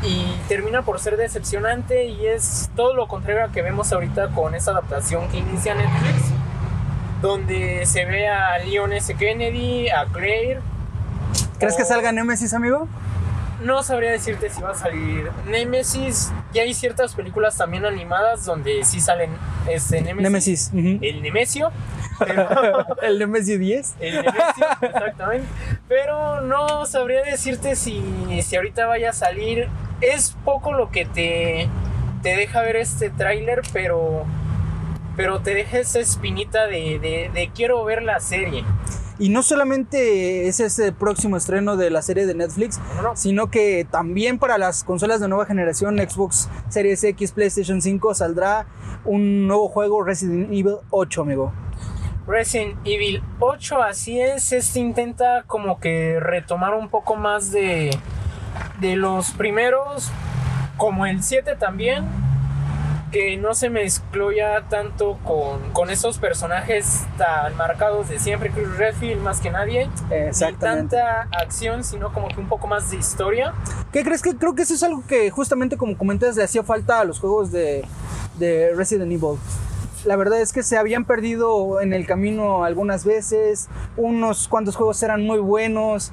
y 0.02 0.38
termina 0.48 0.80
por 0.80 0.98
ser 1.00 1.18
decepcionante 1.18 2.06
y 2.06 2.28
es 2.28 2.70
todo 2.74 2.94
lo 2.94 3.08
contrario 3.08 3.44
a 3.44 3.52
que 3.52 3.60
vemos 3.60 3.92
ahorita 3.92 4.28
con 4.28 4.54
esa 4.54 4.70
adaptación 4.70 5.28
que 5.28 5.36
inicia 5.36 5.74
Netflix, 5.74 6.30
donde 7.20 7.84
se 7.84 8.06
ve 8.06 8.26
a 8.26 8.56
Leon 8.56 8.94
S. 8.94 9.14
Kennedy, 9.16 9.90
a 9.90 10.06
Claire. 10.06 10.62
¿Crees 11.58 11.76
que 11.76 11.84
salga 11.84 12.10
Nemesis, 12.10 12.54
amigo? 12.54 12.88
No 13.62 13.82
sabría 13.82 14.10
decirte 14.10 14.50
si 14.50 14.60
va 14.60 14.70
a 14.70 14.74
salir 14.74 15.30
Nemesis. 15.46 16.32
Ya 16.52 16.62
hay 16.62 16.74
ciertas 16.74 17.14
películas 17.14 17.56
también 17.56 17.84
animadas 17.86 18.44
donde 18.44 18.84
sí 18.84 19.00
salen 19.00 19.30
este 19.68 20.00
Nemesis. 20.02 20.72
Nemesis. 20.72 21.00
El 21.02 21.22
Nemesio. 21.22 21.70
Pero 22.18 22.86
El 23.02 23.18
Nemesis 23.18 23.58
10. 23.58 23.94
El 24.00 24.14
Nemesio, 24.16 24.66
exactamente. 24.82 25.46
Pero 25.88 26.40
no 26.42 26.86
sabría 26.86 27.22
decirte 27.22 27.76
si, 27.76 28.02
si 28.42 28.56
ahorita 28.56 28.86
vaya 28.86 29.10
a 29.10 29.12
salir. 29.12 29.68
Es 30.00 30.36
poco 30.44 30.72
lo 30.72 30.90
que 30.90 31.04
te, 31.04 31.68
te 32.22 32.36
deja 32.36 32.60
ver 32.62 32.74
este 32.76 33.08
tráiler, 33.10 33.62
pero, 33.72 34.24
pero 35.16 35.38
te 35.40 35.54
deja 35.54 35.78
esa 35.78 36.00
espinita 36.00 36.66
de, 36.66 36.98
de- 36.98 37.30
de 37.32 37.50
quiero 37.54 37.84
ver 37.84 38.02
la 38.02 38.18
serie. 38.18 38.64
Y 39.22 39.28
no 39.28 39.44
solamente 39.44 40.48
es 40.48 40.58
este 40.58 40.90
próximo 40.90 41.36
estreno 41.36 41.76
de 41.76 41.90
la 41.90 42.02
serie 42.02 42.26
de 42.26 42.34
Netflix, 42.34 42.80
¿No, 42.96 43.02
no? 43.02 43.16
sino 43.16 43.52
que 43.52 43.86
también 43.88 44.40
para 44.40 44.58
las 44.58 44.82
consolas 44.82 45.20
de 45.20 45.28
nueva 45.28 45.46
generación, 45.46 45.96
Xbox 45.96 46.48
Series 46.70 47.04
X, 47.04 47.30
PlayStation 47.30 47.80
5, 47.80 48.14
saldrá 48.14 48.66
un 49.04 49.46
nuevo 49.46 49.68
juego 49.68 50.02
Resident 50.02 50.50
Evil 50.50 50.78
8, 50.90 51.22
amigo. 51.22 51.52
Resident 52.26 52.76
Evil 52.84 53.22
8, 53.38 53.80
así 53.84 54.20
es. 54.20 54.50
Este 54.50 54.80
intenta 54.80 55.44
como 55.46 55.78
que 55.78 56.18
retomar 56.18 56.74
un 56.74 56.88
poco 56.88 57.14
más 57.14 57.52
de, 57.52 57.96
de 58.80 58.96
los 58.96 59.30
primeros, 59.30 60.10
como 60.76 61.06
el 61.06 61.22
7 61.22 61.54
también. 61.54 62.31
Que 63.12 63.36
no 63.36 63.54
se 63.54 63.68
mezcló 63.70 64.32
ya 64.32 64.62
tanto 64.68 65.18
con, 65.22 65.70
con 65.72 65.90
esos 65.90 66.18
personajes 66.18 67.02
tan 67.18 67.54
marcados 67.56 68.08
de 68.08 68.18
siempre, 68.18 68.50
Chris 68.50 68.76
Redfield 68.76 69.20
más 69.20 69.40
que 69.40 69.50
nadie. 69.50 69.88
Exactamente. 70.10 70.96
tanta 70.96 71.28
acción, 71.30 71.84
sino 71.84 72.12
como 72.12 72.28
que 72.28 72.40
un 72.40 72.48
poco 72.48 72.66
más 72.66 72.90
de 72.90 72.96
historia. 72.96 73.52
¿Qué 73.92 74.02
crees 74.02 74.22
que 74.22 74.34
creo 74.36 74.54
que 74.54 74.62
eso 74.62 74.74
es 74.74 74.82
algo 74.82 75.04
que 75.06 75.30
justamente 75.30 75.76
como 75.76 75.96
comentas 75.96 76.36
le 76.36 76.42
hacía 76.42 76.62
falta 76.62 77.00
a 77.00 77.04
los 77.04 77.20
juegos 77.20 77.52
de, 77.52 77.84
de 78.38 78.72
Resident 78.74 79.12
Evil? 79.12 79.38
La 80.04 80.16
verdad 80.16 80.40
es 80.40 80.52
que 80.52 80.64
se 80.64 80.76
habían 80.76 81.04
perdido 81.04 81.80
en 81.80 81.92
el 81.92 82.06
camino 82.06 82.64
algunas 82.64 83.04
veces, 83.04 83.68
unos 83.96 84.48
cuantos 84.48 84.74
juegos 84.74 85.00
eran 85.02 85.24
muy 85.24 85.38
buenos 85.38 86.10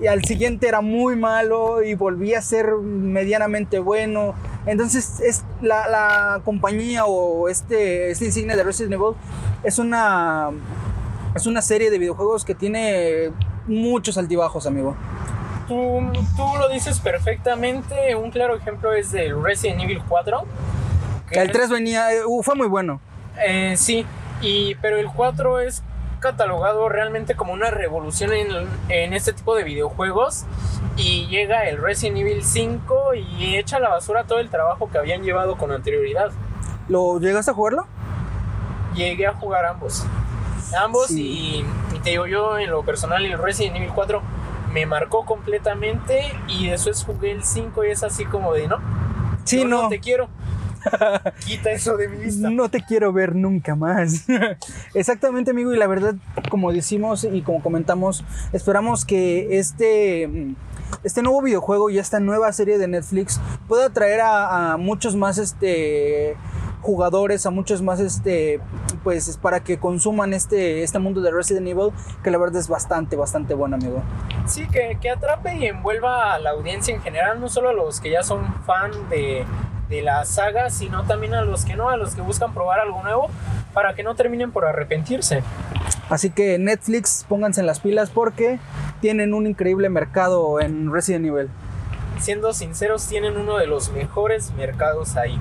y 0.00 0.06
al 0.06 0.24
siguiente 0.24 0.68
era 0.68 0.80
muy 0.80 1.16
malo 1.16 1.82
y 1.82 1.94
volvía 1.94 2.38
a 2.38 2.42
ser 2.42 2.72
medianamente 2.74 3.80
bueno. 3.80 4.34
Entonces 4.66 5.20
es 5.20 5.44
la, 5.60 5.88
la 5.88 6.40
compañía 6.44 7.04
o 7.06 7.48
este, 7.48 8.10
este 8.10 8.26
insignia 8.26 8.56
de 8.56 8.62
Resident 8.62 8.92
Evil 8.94 9.14
es 9.64 9.78
una, 9.78 10.50
es 11.34 11.46
una 11.46 11.60
serie 11.62 11.90
de 11.90 11.98
videojuegos 11.98 12.44
que 12.44 12.54
tiene 12.54 13.32
muchos 13.66 14.16
altibajos, 14.18 14.66
amigo. 14.66 14.96
Tú, 15.68 16.00
tú 16.36 16.44
lo 16.58 16.68
dices 16.68 17.00
perfectamente. 17.00 18.14
Un 18.14 18.30
claro 18.30 18.56
ejemplo 18.56 18.92
es 18.92 19.10
del 19.12 19.42
Resident 19.42 19.80
Evil 19.82 20.02
4. 20.08 20.42
que 21.30 21.40
El 21.40 21.46
es- 21.48 21.52
3 21.52 21.70
venía, 21.70 22.12
eh, 22.14 22.24
uh, 22.26 22.42
fue 22.42 22.54
muy 22.54 22.66
bueno. 22.68 23.00
Eh, 23.44 23.74
sí, 23.76 24.04
y, 24.40 24.74
pero 24.76 24.96
el 24.98 25.06
4 25.06 25.60
es 25.60 25.82
catalogado 26.22 26.88
realmente 26.88 27.34
como 27.34 27.52
una 27.52 27.70
revolución 27.70 28.32
en, 28.32 28.48
en 28.88 29.12
este 29.12 29.34
tipo 29.34 29.54
de 29.54 29.64
videojuegos. 29.64 30.46
Y 30.96 31.26
llega 31.26 31.68
el 31.68 31.76
Resident 31.76 32.16
Evil 32.18 32.42
5 32.44 33.14
y 33.14 33.56
echa 33.56 33.76
a 33.76 33.80
la 33.80 33.90
basura 33.90 34.24
todo 34.24 34.38
el 34.38 34.48
trabajo 34.48 34.88
que 34.90 34.96
habían 34.96 35.22
llevado 35.22 35.56
con 35.58 35.70
anterioridad. 35.72 36.30
¿Lo 36.88 37.18
llegaste 37.20 37.50
a 37.50 37.54
jugarlo? 37.54 37.86
Llegué 38.94 39.26
a 39.26 39.32
jugar 39.34 39.64
ambos. 39.66 40.04
Ambos 40.78 41.08
Sí. 41.08 41.64
y, 41.92 41.96
y 41.96 41.98
te 42.00 42.10
digo 42.10 42.26
yo 42.26 42.58
en 42.58 42.70
lo 42.70 42.82
personal 42.82 43.24
el 43.26 43.38
Resident 43.38 43.76
Evil 43.76 43.90
4 43.94 44.22
me 44.72 44.86
marcó 44.86 45.24
completamente 45.26 46.22
y 46.48 46.68
después 46.68 47.04
jugué 47.04 47.32
el 47.32 47.44
5 47.44 47.84
y 47.84 47.90
es 47.90 48.02
así 48.02 48.24
como 48.24 48.54
de 48.54 48.68
no. 48.68 48.78
Sí, 49.44 49.60
yo 49.60 49.68
no. 49.68 49.88
te 49.88 50.00
quiero. 50.00 50.28
Quita 51.46 51.70
eso 51.70 51.96
de 51.96 52.08
mi 52.08 52.16
vista. 52.16 52.50
No 52.50 52.68
te 52.68 52.82
quiero 52.82 53.12
ver 53.12 53.34
nunca 53.34 53.74
más. 53.74 54.26
Exactamente, 54.94 55.50
amigo. 55.50 55.72
Y 55.72 55.78
la 55.78 55.86
verdad, 55.86 56.14
como 56.50 56.72
decimos 56.72 57.24
y 57.24 57.42
como 57.42 57.62
comentamos, 57.62 58.24
esperamos 58.52 59.04
que 59.04 59.58
este, 59.58 60.28
mm, 60.28 60.54
este 61.04 61.22
nuevo 61.22 61.42
videojuego 61.42 61.90
y 61.90 61.98
esta 61.98 62.20
nueva 62.20 62.52
serie 62.52 62.78
de 62.78 62.88
Netflix 62.88 63.40
pueda 63.68 63.86
atraer 63.86 64.20
a, 64.20 64.72
a 64.72 64.76
muchos 64.76 65.16
más 65.16 65.38
este, 65.38 66.36
jugadores, 66.82 67.46
a 67.46 67.50
muchos 67.50 67.80
más 67.80 68.00
este, 68.00 68.60
pues 69.02 69.36
para 69.38 69.60
que 69.60 69.78
consuman 69.78 70.34
este, 70.34 70.82
este 70.82 70.98
mundo 70.98 71.20
de 71.20 71.30
Resident 71.30 71.66
Evil, 71.68 71.92
que 72.22 72.30
la 72.30 72.38
verdad 72.38 72.60
es 72.60 72.68
bastante, 72.68 73.16
bastante 73.16 73.54
bueno, 73.54 73.76
amigo. 73.76 74.02
Sí, 74.46 74.66
que, 74.68 74.98
que 75.00 75.10
atrape 75.10 75.56
y 75.56 75.66
envuelva 75.66 76.34
a 76.34 76.38
la 76.38 76.50
audiencia 76.50 76.94
en 76.94 77.00
general, 77.00 77.40
no 77.40 77.48
solo 77.48 77.70
a 77.70 77.72
los 77.72 78.00
que 78.00 78.10
ya 78.10 78.22
son 78.22 78.52
fan 78.64 78.90
de, 79.08 79.44
de 79.92 80.00
la 80.00 80.24
saga, 80.24 80.70
sino 80.70 81.04
también 81.04 81.34
a 81.34 81.42
los 81.42 81.66
que 81.66 81.76
no, 81.76 81.90
a 81.90 81.98
los 81.98 82.14
que 82.14 82.22
buscan 82.22 82.54
probar 82.54 82.80
algo 82.80 83.02
nuevo, 83.02 83.28
para 83.74 83.94
que 83.94 84.02
no 84.02 84.14
terminen 84.14 84.50
por 84.50 84.64
arrepentirse. 84.64 85.42
Así 86.08 86.30
que 86.30 86.58
Netflix, 86.58 87.26
pónganse 87.28 87.60
en 87.60 87.66
las 87.66 87.80
pilas 87.80 88.08
porque 88.10 88.58
tienen 89.00 89.34
un 89.34 89.46
increíble 89.46 89.90
mercado 89.90 90.60
en 90.60 90.90
Resident 90.90 91.26
Evil. 91.26 91.50
Siendo 92.18 92.54
sinceros, 92.54 93.06
tienen 93.06 93.36
uno 93.36 93.58
de 93.58 93.66
los 93.66 93.90
mejores 93.92 94.52
mercados 94.54 95.16
ahí. 95.16 95.38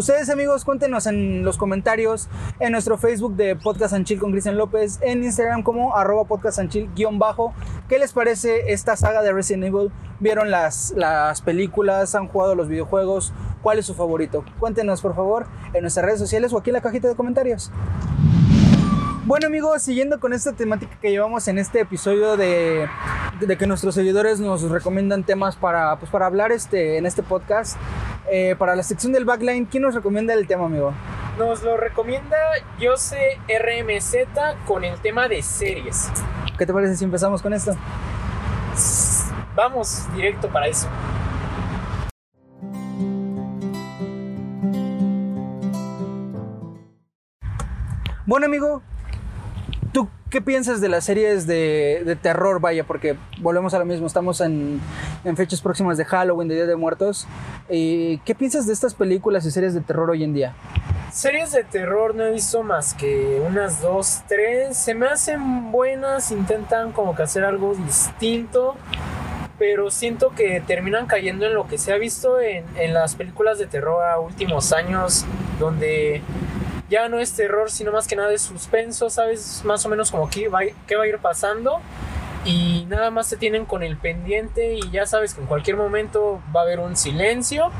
Ustedes 0.00 0.30
amigos, 0.30 0.64
cuéntenos 0.64 1.06
en 1.06 1.44
los 1.44 1.58
comentarios 1.58 2.30
en 2.58 2.72
nuestro 2.72 2.96
Facebook 2.96 3.36
de 3.36 3.54
Podcast 3.54 3.92
and 3.92 4.06
Chill 4.06 4.18
con 4.18 4.30
Cristian 4.32 4.56
López, 4.56 4.98
en 5.02 5.22
Instagram 5.22 5.62
como 5.62 5.94
arroba 5.94 6.24
podcast 6.24 6.58
and 6.58 6.70
chill 6.70 6.88
guion 6.94 7.18
bajo. 7.18 7.52
¿Qué 7.86 7.98
les 7.98 8.14
parece 8.14 8.72
esta 8.72 8.96
saga 8.96 9.20
de 9.20 9.30
Resident 9.30 9.64
Evil? 9.64 9.92
¿Vieron 10.18 10.50
las, 10.50 10.94
las 10.96 11.42
películas? 11.42 12.14
¿Han 12.14 12.28
jugado 12.28 12.54
los 12.54 12.68
videojuegos? 12.68 13.34
¿Cuál 13.60 13.78
es 13.78 13.84
su 13.84 13.94
favorito? 13.94 14.42
Cuéntenos 14.58 15.02
por 15.02 15.14
favor 15.14 15.44
en 15.74 15.82
nuestras 15.82 16.06
redes 16.06 16.18
sociales 16.18 16.50
o 16.54 16.56
aquí 16.56 16.70
en 16.70 16.74
la 16.76 16.80
cajita 16.80 17.06
de 17.06 17.14
comentarios. 17.14 17.70
Bueno 19.26 19.48
amigos, 19.48 19.82
siguiendo 19.82 20.18
con 20.18 20.32
esta 20.32 20.54
temática 20.54 20.98
que 20.98 21.10
llevamos 21.10 21.46
en 21.46 21.58
este 21.58 21.78
episodio 21.78 22.36
de, 22.36 22.88
de 23.38 23.56
que 23.58 23.66
nuestros 23.66 23.94
seguidores 23.94 24.40
nos 24.40 24.62
recomiendan 24.62 25.24
temas 25.24 25.56
para, 25.56 25.94
pues, 26.00 26.10
para 26.10 26.26
hablar 26.26 26.52
este, 26.52 26.96
en 26.96 27.06
este 27.06 27.22
podcast, 27.22 27.76
eh, 28.30 28.54
para 28.58 28.76
la 28.76 28.82
sección 28.82 29.12
del 29.12 29.24
backline, 29.24 29.66
¿quién 29.66 29.82
nos 29.82 29.94
recomienda 29.94 30.34
el 30.34 30.46
tema, 30.46 30.66
amigo? 30.66 30.92
Nos 31.38 31.62
lo 31.62 31.76
recomienda 31.76 32.36
Jose 32.80 33.38
RMZ 33.48 34.14
con 34.66 34.84
el 34.84 34.98
tema 35.00 35.28
de 35.28 35.42
series. 35.42 36.10
¿Qué 36.58 36.66
te 36.66 36.72
parece 36.72 36.96
si 36.96 37.04
empezamos 37.04 37.40
con 37.40 37.54
esto? 37.54 37.76
Vamos 39.54 40.06
directo 40.14 40.48
para 40.48 40.66
eso. 40.66 40.88
Bueno 48.26 48.46
amigo, 48.46 48.82
¿tú 49.92 50.08
qué 50.30 50.40
piensas 50.40 50.80
de 50.80 50.88
las 50.88 51.04
series 51.04 51.46
de, 51.46 52.02
de 52.04 52.16
terror? 52.16 52.60
Vaya, 52.60 52.84
porque 52.84 53.16
volvemos 53.40 53.74
a 53.74 53.78
lo 53.78 53.84
mismo, 53.84 54.06
estamos 54.06 54.40
en, 54.40 54.80
en 55.24 55.36
fechas 55.36 55.60
próximas 55.60 55.98
de 55.98 56.04
Halloween, 56.04 56.48
de 56.48 56.54
Día 56.56 56.66
de 56.66 56.76
Muertos. 56.76 57.26
¿Y 57.68 58.18
¿Qué 58.18 58.34
piensas 58.34 58.66
de 58.66 58.72
estas 58.72 58.94
películas 58.94 59.44
y 59.46 59.50
series 59.50 59.74
de 59.74 59.80
terror 59.80 60.10
hoy 60.10 60.24
en 60.24 60.34
día? 60.34 60.54
Series 61.12 61.52
de 61.52 61.64
terror 61.64 62.14
no 62.14 62.24
he 62.24 62.30
visto 62.30 62.62
más 62.62 62.94
que 62.94 63.42
unas 63.44 63.82
dos, 63.82 64.22
tres. 64.28 64.76
Se 64.76 64.94
me 64.94 65.06
hacen 65.06 65.72
buenas, 65.72 66.30
intentan 66.30 66.92
como 66.92 67.16
que 67.16 67.22
hacer 67.22 67.44
algo 67.44 67.74
distinto. 67.74 68.76
Pero 69.58 69.90
siento 69.90 70.30
que 70.30 70.62
terminan 70.66 71.06
cayendo 71.06 71.44
en 71.46 71.52
lo 71.54 71.66
que 71.66 71.76
se 71.76 71.92
ha 71.92 71.98
visto 71.98 72.40
en, 72.40 72.64
en 72.76 72.94
las 72.94 73.14
películas 73.14 73.58
de 73.58 73.66
terror 73.66 74.04
a 74.04 74.18
últimos 74.18 74.72
años. 74.72 75.26
Donde 75.58 76.22
ya 76.90 77.08
no 77.08 77.20
es 77.20 77.32
terror, 77.32 77.70
sino 77.70 77.92
más 77.92 78.06
que 78.06 78.16
nada 78.16 78.32
es 78.32 78.42
suspenso, 78.42 79.08
sabes 79.08 79.62
más 79.64 79.86
o 79.86 79.88
menos 79.88 80.10
como 80.10 80.28
qué 80.28 80.48
va, 80.48 80.60
qué 80.86 80.96
va 80.96 81.04
a 81.04 81.06
ir 81.06 81.18
pasando 81.18 81.80
y 82.44 82.84
nada 82.88 83.10
más 83.10 83.30
te 83.30 83.36
tienen 83.36 83.64
con 83.64 83.82
el 83.82 83.96
pendiente 83.96 84.74
y 84.74 84.90
ya 84.90 85.06
sabes 85.06 85.34
que 85.34 85.40
en 85.40 85.46
cualquier 85.46 85.76
momento 85.76 86.42
va 86.54 86.60
a 86.60 86.64
haber 86.64 86.80
un 86.80 86.96
silencio 86.96 87.70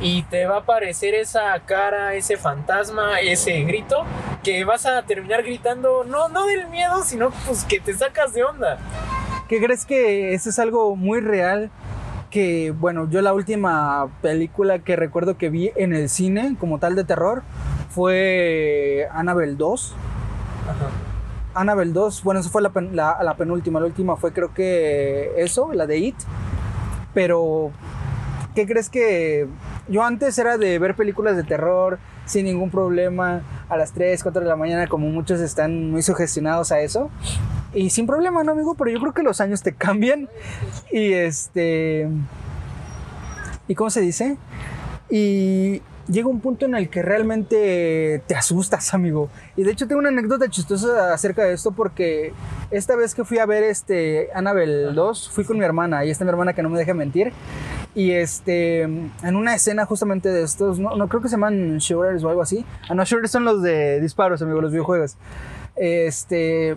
y 0.00 0.22
te 0.24 0.46
va 0.46 0.56
a 0.56 0.58
aparecer 0.60 1.14
esa 1.14 1.58
cara, 1.66 2.14
ese 2.14 2.36
fantasma, 2.36 3.20
ese 3.20 3.62
grito 3.64 4.04
que 4.42 4.64
vas 4.64 4.86
a 4.86 5.02
terminar 5.02 5.42
gritando 5.42 6.04
no 6.04 6.28
no 6.28 6.46
del 6.46 6.68
miedo, 6.68 7.02
sino 7.04 7.30
pues 7.46 7.64
que 7.64 7.80
te 7.80 7.92
sacas 7.92 8.32
de 8.32 8.44
onda. 8.44 8.78
¿Qué 9.48 9.60
crees 9.60 9.84
que 9.84 10.32
eso 10.32 10.50
es 10.50 10.58
algo 10.60 10.94
muy 10.94 11.20
real? 11.20 11.70
Que, 12.30 12.70
bueno, 12.70 13.10
yo 13.10 13.20
la 13.22 13.32
última 13.32 14.08
película 14.22 14.78
que 14.78 14.94
recuerdo 14.94 15.36
que 15.36 15.50
vi 15.50 15.72
en 15.74 15.92
el 15.92 16.08
cine 16.08 16.54
como 16.60 16.78
tal 16.78 16.94
de 16.94 17.02
terror 17.02 17.42
fue 17.90 19.06
Annabelle 19.12 19.56
2. 19.56 19.94
Annabelle 21.54 21.92
2, 21.92 22.22
bueno, 22.22 22.40
esa 22.40 22.48
fue 22.50 22.62
la, 22.62 22.70
pen- 22.70 22.94
la- 22.94 23.18
la 23.22 23.34
penúltima. 23.36 23.80
La 23.80 23.86
última 23.86 24.16
fue 24.16 24.32
creo 24.32 24.54
que 24.54 25.32
eso, 25.36 25.72
la 25.72 25.86
de 25.86 25.98
It. 25.98 26.16
Pero, 27.12 27.72
¿qué 28.54 28.66
crees 28.66 28.88
que 28.88 29.48
yo 29.88 30.04
antes 30.04 30.38
era 30.38 30.58
de 30.58 30.78
ver 30.78 30.94
películas 30.94 31.36
de 31.36 31.42
terror 31.42 31.98
sin 32.24 32.44
ningún 32.44 32.70
problema 32.70 33.42
a 33.68 33.76
las 33.76 33.90
3, 33.92 34.22
4 34.22 34.42
de 34.42 34.48
la 34.48 34.54
mañana, 34.54 34.86
como 34.86 35.08
muchos 35.08 35.40
están 35.40 35.90
muy 35.90 36.02
sugestionados 36.02 36.70
a 36.70 36.80
eso? 36.80 37.10
Y 37.74 37.90
sin 37.90 38.06
problema, 38.06 38.44
¿no, 38.44 38.52
amigo? 38.52 38.74
Pero 38.76 38.90
yo 38.90 39.00
creo 39.00 39.12
que 39.12 39.22
los 39.24 39.40
años 39.40 39.62
te 39.62 39.74
cambian 39.74 40.28
y 40.92 41.12
este... 41.14 42.08
¿Y 43.66 43.74
cómo 43.74 43.90
se 43.90 44.00
dice? 44.00 44.36
Y 45.08 45.82
llega 46.10 46.28
un 46.28 46.40
punto 46.40 46.66
en 46.66 46.74
el 46.74 46.88
que 46.88 47.02
realmente 47.02 48.22
te 48.26 48.34
asustas, 48.34 48.92
amigo. 48.94 49.30
Y 49.56 49.62
de 49.62 49.72
hecho 49.72 49.86
tengo 49.86 50.00
una 50.00 50.08
anécdota 50.08 50.48
chistosa 50.48 51.12
acerca 51.12 51.44
de 51.44 51.52
esto 51.52 51.72
porque 51.72 52.32
esta 52.70 52.96
vez 52.96 53.14
que 53.14 53.24
fui 53.24 53.38
a 53.38 53.46
ver 53.46 53.64
este 53.64 54.28
Annabelle 54.34 54.92
2, 54.92 55.30
fui 55.30 55.44
con 55.44 55.58
mi 55.58 55.64
hermana 55.64 56.04
y 56.04 56.10
esta 56.10 56.24
mi 56.24 56.30
hermana 56.30 56.52
que 56.52 56.62
no 56.62 56.70
me 56.70 56.78
deja 56.78 56.94
mentir. 56.94 57.32
Y 57.94 58.12
este, 58.12 58.82
en 58.82 59.36
una 59.36 59.54
escena 59.54 59.84
justamente 59.84 60.28
de 60.28 60.42
estos, 60.42 60.78
no, 60.78 60.96
no 60.96 61.08
creo 61.08 61.20
que 61.20 61.28
se 61.28 61.32
llaman 61.32 61.78
shooters 61.78 62.22
o 62.22 62.28
algo 62.28 62.42
así. 62.42 62.64
Ah, 62.88 62.94
no, 62.94 63.04
shooters 63.04 63.30
son 63.30 63.44
los 63.44 63.62
de 63.62 64.00
disparos, 64.00 64.42
amigo, 64.42 64.60
los 64.60 64.70
videojuegos. 64.70 65.16
Este, 65.76 66.76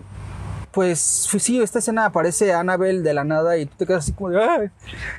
pues 0.74 1.28
fue- 1.30 1.38
sí, 1.40 1.62
esta 1.62 1.78
escena 1.78 2.06
aparece 2.06 2.52
Annabelle 2.52 3.02
de 3.02 3.14
la 3.14 3.22
nada 3.24 3.56
y 3.56 3.66
tú 3.66 3.76
te 3.78 3.86
quedas 3.86 4.04
así 4.04 4.12
como 4.12 4.30
de 4.30 4.42
"Ay". 4.42 4.70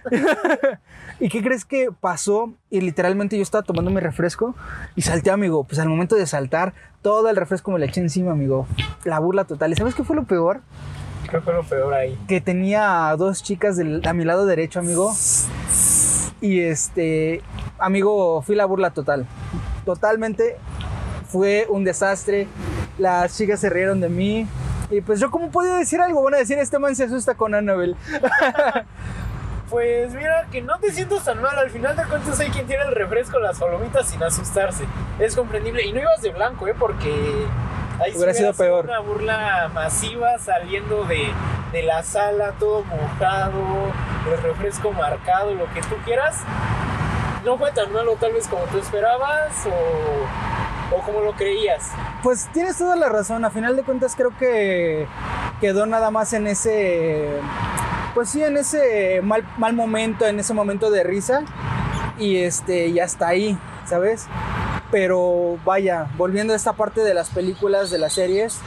¿Y 1.19 1.29
qué 1.29 1.41
crees 1.41 1.63
que 1.63 1.89
pasó? 1.97 2.53
Y 2.69 2.81
literalmente 2.81 3.37
yo 3.37 3.43
estaba 3.43 3.63
tomando 3.63 3.89
mi 3.89 4.01
refresco 4.01 4.53
y 4.95 5.01
salté, 5.01 5.31
amigo. 5.31 5.63
Pues 5.63 5.79
al 5.79 5.87
momento 5.87 6.15
de 6.15 6.27
saltar, 6.27 6.73
todo 7.01 7.29
el 7.29 7.37
refresco 7.37 7.71
me 7.71 7.79
lo 7.79 7.85
eché 7.85 8.01
encima, 8.01 8.31
amigo. 8.31 8.67
La 9.05 9.19
burla 9.19 9.45
total. 9.45 9.71
¿Y 9.71 9.75
sabes 9.75 9.95
qué 9.95 10.03
fue 10.03 10.15
lo 10.17 10.25
peor? 10.25 10.59
Que 11.31 11.39
fue 11.39 11.53
lo 11.53 11.63
peor 11.63 11.93
ahí. 11.93 12.19
Que 12.27 12.41
tenía 12.41 13.07
a 13.09 13.15
dos 13.15 13.41
chicas 13.43 13.77
del- 13.77 14.05
a 14.05 14.11
mi 14.13 14.25
lado 14.25 14.45
derecho, 14.45 14.79
amigo. 14.79 15.13
Y 16.41 16.59
este, 16.59 17.41
amigo, 17.79 18.41
fui 18.41 18.55
la 18.55 18.65
burla 18.65 18.89
total. 18.91 19.25
Totalmente 19.85 20.57
fue 21.29 21.65
un 21.69 21.85
desastre. 21.85 22.47
Las 22.97 23.37
chicas 23.37 23.61
se 23.61 23.69
rieron 23.69 24.01
de 24.01 24.09
mí. 24.09 24.47
Y 24.89 25.01
pues 25.01 25.19
yo, 25.19 25.31
¿cómo 25.31 25.49
podía 25.51 25.75
decir 25.75 25.99
algo? 26.01 26.23
Van 26.23 26.35
a 26.35 26.37
decir, 26.37 26.57
este 26.59 26.79
man 26.79 26.95
se 26.95 27.05
asusta 27.05 27.35
con 27.35 27.55
Annabelle. 27.55 27.95
Pues 29.69 30.13
mira, 30.13 30.45
que 30.51 30.61
no 30.61 30.77
te 30.77 30.91
sientas 30.91 31.23
tan 31.23 31.41
mal. 31.41 31.57
Al 31.57 31.71
final 31.71 31.95
de 31.95 32.03
cuentas 32.03 32.39
hay 32.39 32.49
quien 32.49 32.67
tiene 32.67 32.83
el 32.83 32.93
refresco, 32.93 33.39
las 33.39 33.59
palomitas 33.59 34.07
sin 34.07 34.21
asustarse. 34.21 34.85
Es 35.19 35.35
comprendible. 35.35 35.83
Y 35.83 35.91
no 35.91 36.01
ibas 36.01 36.21
de 36.21 36.29
blanco, 36.29 36.67
¿eh? 36.67 36.75
Porque 36.77 37.09
ahí 37.99 38.11
sí 38.11 38.17
Hubiera 38.17 38.33
sido 38.33 38.53
peor. 38.53 38.85
Una 38.85 38.99
burla 38.99 39.71
masiva 39.73 40.37
saliendo 40.37 41.03
de, 41.05 41.27
de 41.71 41.83
la 41.83 42.03
sala, 42.03 42.51
todo 42.59 42.83
mojado, 42.83 43.91
el 44.31 44.43
refresco 44.43 44.91
marcado, 44.91 45.53
lo 45.55 45.65
que 45.73 45.81
tú 45.81 45.95
quieras. 46.05 46.43
No 47.43 47.57
fue 47.57 47.71
tan 47.71 47.91
malo 47.91 48.15
tal 48.19 48.33
vez 48.33 48.47
como 48.47 48.63
tú 48.65 48.77
esperabas 48.77 49.65
o, 49.65 49.71
o 50.91 51.01
como 51.01 51.21
lo 51.21 51.33
creías. 51.33 51.89
Pues 52.23 52.47
tienes 52.53 52.77
toda 52.77 52.95
la 52.95 53.09
razón. 53.09 53.45
A 53.45 53.49
final 53.49 53.75
de 53.75 53.83
cuentas 53.83 54.15
creo 54.15 54.35
que 54.37 55.07
quedó 55.61 55.85
nada 55.85 56.11
más 56.11 56.33
en 56.33 56.47
ese... 56.47 57.29
Pues 58.13 58.29
sí, 58.29 58.41
en 58.41 58.55
ese 58.57 59.21
mal, 59.23 59.45
mal 59.57 59.73
momento, 59.73 60.25
en 60.25 60.39
ese 60.39 60.53
momento 60.53 60.89
de 60.89 61.03
risa. 61.03 61.41
Y 62.17 62.37
este, 62.37 62.87
y 62.87 62.99
hasta 62.99 63.27
ahí, 63.27 63.57
¿sabes? 63.85 64.27
Pero 64.89 65.57
vaya, 65.65 66.07
volviendo 66.17 66.53
a 66.53 66.55
esta 66.55 66.73
parte 66.73 67.01
de 67.01 67.13
las 67.13 67.29
películas, 67.29 67.89
de 67.89 67.97
las 67.97 68.13
series, 68.13 68.59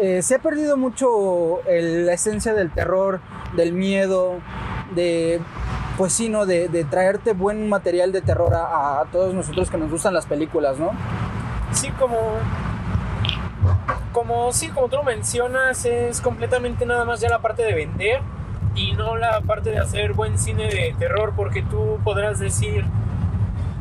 eh, 0.00 0.20
se 0.20 0.34
ha 0.34 0.38
perdido 0.40 0.76
mucho 0.76 1.60
la 1.66 2.12
esencia 2.12 2.52
del 2.52 2.70
terror, 2.70 3.20
del 3.56 3.72
miedo, 3.72 4.40
de, 4.94 5.40
pues 5.96 6.12
sí, 6.12 6.28
¿no? 6.28 6.44
De, 6.44 6.68
de 6.68 6.84
traerte 6.84 7.32
buen 7.32 7.68
material 7.70 8.12
de 8.12 8.20
terror 8.20 8.54
a, 8.54 9.00
a 9.00 9.04
todos 9.10 9.32
nosotros 9.32 9.70
que 9.70 9.78
nos 9.78 9.90
gustan 9.90 10.12
las 10.12 10.26
películas, 10.26 10.78
¿no? 10.78 10.90
Sí, 11.72 11.90
como. 11.98 12.18
Como 14.12 14.52
sí, 14.52 14.68
como 14.68 14.88
tú 14.88 14.96
lo 14.96 15.04
mencionas, 15.04 15.84
es 15.86 16.20
completamente 16.20 16.84
nada 16.84 17.04
más 17.04 17.20
ya 17.20 17.30
la 17.30 17.38
parte 17.38 17.62
de 17.62 17.72
vender 17.72 18.20
y 18.74 18.92
no 18.92 19.16
la 19.16 19.40
parte 19.40 19.70
de 19.70 19.78
hacer 19.78 20.12
buen 20.12 20.38
cine 20.38 20.68
de 20.68 20.94
terror, 20.98 21.32
porque 21.34 21.62
tú 21.62 21.98
podrás 22.04 22.38
decir, 22.38 22.84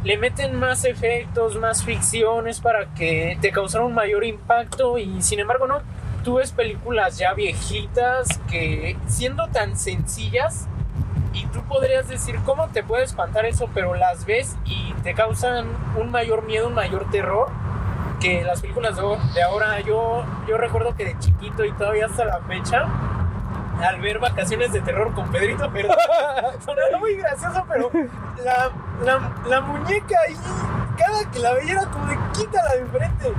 le 0.03 0.17
meten 0.17 0.57
más 0.57 0.85
efectos, 0.85 1.57
más 1.57 1.83
ficciones 1.83 2.59
para 2.61 2.93
que 2.93 3.37
te 3.41 3.51
causara 3.51 3.83
un 3.83 3.93
mayor 3.93 4.23
impacto 4.23 4.97
y 4.97 5.21
sin 5.21 5.39
embargo 5.39 5.67
no, 5.67 5.81
tú 6.23 6.35
ves 6.35 6.51
películas 6.51 7.17
ya 7.17 7.33
viejitas 7.33 8.39
que 8.49 8.97
siendo 9.07 9.47
tan 9.47 9.77
sencillas 9.77 10.67
y 11.33 11.45
tú 11.47 11.61
podrías 11.63 12.07
decir 12.07 12.37
cómo 12.45 12.67
te 12.69 12.83
puede 12.83 13.03
espantar 13.03 13.45
eso, 13.45 13.69
pero 13.73 13.95
las 13.95 14.25
ves 14.25 14.55
y 14.65 14.93
te 15.03 15.13
causan 15.13 15.67
un 15.97 16.09
mayor 16.09 16.45
miedo, 16.45 16.67
un 16.67 16.73
mayor 16.73 17.09
terror 17.11 17.49
que 18.21 18.43
las 18.43 18.61
películas 18.61 18.95
de, 18.95 19.41
ahora. 19.43 19.79
Yo, 19.81 20.23
yo 20.47 20.57
recuerdo 20.57 20.95
que 20.95 21.05
de 21.05 21.19
chiquito 21.19 21.65
y 21.65 21.71
todavía 21.73 22.05
hasta 22.05 22.23
la 22.25 22.39
fecha, 22.41 22.85
al 23.83 23.99
ver 23.99 24.19
vacaciones 24.19 24.71
de 24.71 24.81
terror 24.81 25.13
con 25.13 25.29
Pedrito, 25.31 25.69
pero 25.73 25.89
sonaba 26.65 26.97
muy 26.99 27.15
gracioso, 27.15 27.65
pero 27.67 27.89
la, 28.43 28.69
la, 29.03 29.31
la 29.47 29.61
muñeca 29.61 30.15
ahí, 30.27 30.35
cada 30.97 31.29
que 31.31 31.39
la 31.39 31.53
veía 31.53 31.73
era 31.73 31.85
como 31.85 32.05
de 32.05 32.17
quítala 32.33 32.75
de 32.75 32.85
frente. 32.85 33.33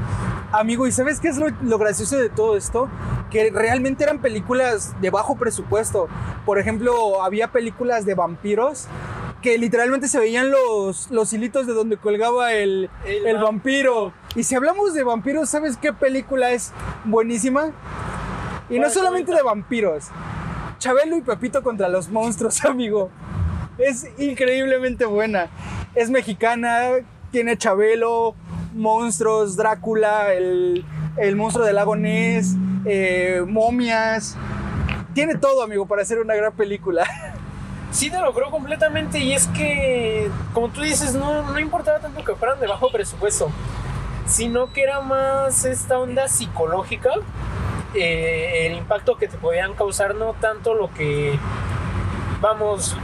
Amigo, 0.51 0.87
¿y 0.87 0.93
sabes 0.93 1.19
qué 1.21 1.29
es 1.29 1.39
lo, 1.39 1.47
lo 1.63 1.79
gracioso 1.79 2.17
de 2.19 2.29
todo 2.29 2.57
esto? 2.57 2.89
Que 3.31 3.51
realmente 3.51 4.05
eran 4.05 4.19
películas 4.19 4.95
de 5.01 5.09
bajo 5.09 5.37
presupuesto. 5.37 6.09
Por 6.45 6.59
ejemplo, 6.59 7.23
había 7.23 7.49
películas 7.49 8.05
de 8.05 8.15
vampiros 8.15 8.87
que 9.41 9.57
literalmente 9.59 10.07
se 10.09 10.19
veían 10.21 10.51
los, 10.51 11.11
los 11.11 11.33
hilitos 11.33 11.67
de 11.67 11.73
donde 11.73 11.97
colgaba 11.97 12.53
el, 12.53 12.91
El 13.05 13.27
el 13.27 13.37
vam- 13.39 13.45
vampiro. 13.45 14.13
Y 14.35 14.45
si 14.45 14.55
hablamos 14.55 14.95
de 14.95 15.05
vampiros, 15.05 15.51
¿sabes 15.51 15.77
qué 15.77 15.93
película 15.93 16.53
es 16.53 16.73
buenísima? 17.05 17.73
Y 18.71 18.79
no 18.79 18.89
solamente 18.89 19.35
de 19.35 19.43
vampiros. 19.43 20.09
Chabelo 20.79 21.17
y 21.17 21.21
Pepito 21.21 21.63
contra 21.63 21.89
los 21.89 22.09
monstruos, 22.09 22.65
amigo. 22.65 23.11
Es 23.79 24.07
increíblemente 24.19 25.05
buena. 25.05 25.49
Es 25.95 26.09
mexicana, 26.09 26.93
tiene 27.31 27.59
Chabelo, 27.59 28.35
monstruos, 28.75 29.57
Drácula, 29.57 30.33
el, 30.33 30.85
el 31.19 31.37
monstruo 31.37 31.67
del 31.67 31.77
lago 31.77 31.95
Ness, 31.95 32.55
eh, 32.87 33.45
momias. 33.47 34.37
Tiene 35.15 35.35
todo, 35.35 35.63
amigo, 35.63 35.85
para 35.87 36.03
hacer 36.03 36.19
una 36.19 36.35
gran 36.35 36.53
película. 36.53 37.05
Sí 37.93 38.09
te 38.09 38.19
logró 38.19 38.51
completamente 38.51 39.19
y 39.19 39.35
es 39.35 39.47
que, 39.49 40.31
como 40.55 40.71
tú 40.71 40.81
dices, 40.81 41.13
no, 41.15 41.43
no 41.43 41.59
importaba 41.59 41.99
tanto 41.99 42.25
que 42.25 42.35
fueran 42.35 42.59
de 42.59 42.67
bajo 42.67 42.91
presupuesto, 42.91 43.51
sino 44.27 44.73
que 44.73 44.83
era 44.83 45.01
más 45.01 45.65
esta 45.65 45.99
onda 45.99 46.29
psicológica, 46.29 47.11
eh, 47.95 48.67
el 48.67 48.75
impacto 48.75 49.17
que 49.17 49.29
te 49.29 49.37
podían 49.37 49.75
causar, 49.75 50.15
no 50.15 50.35
tanto 50.35 50.75
lo 50.75 50.93
que, 50.95 51.39
vamos, 52.41 52.97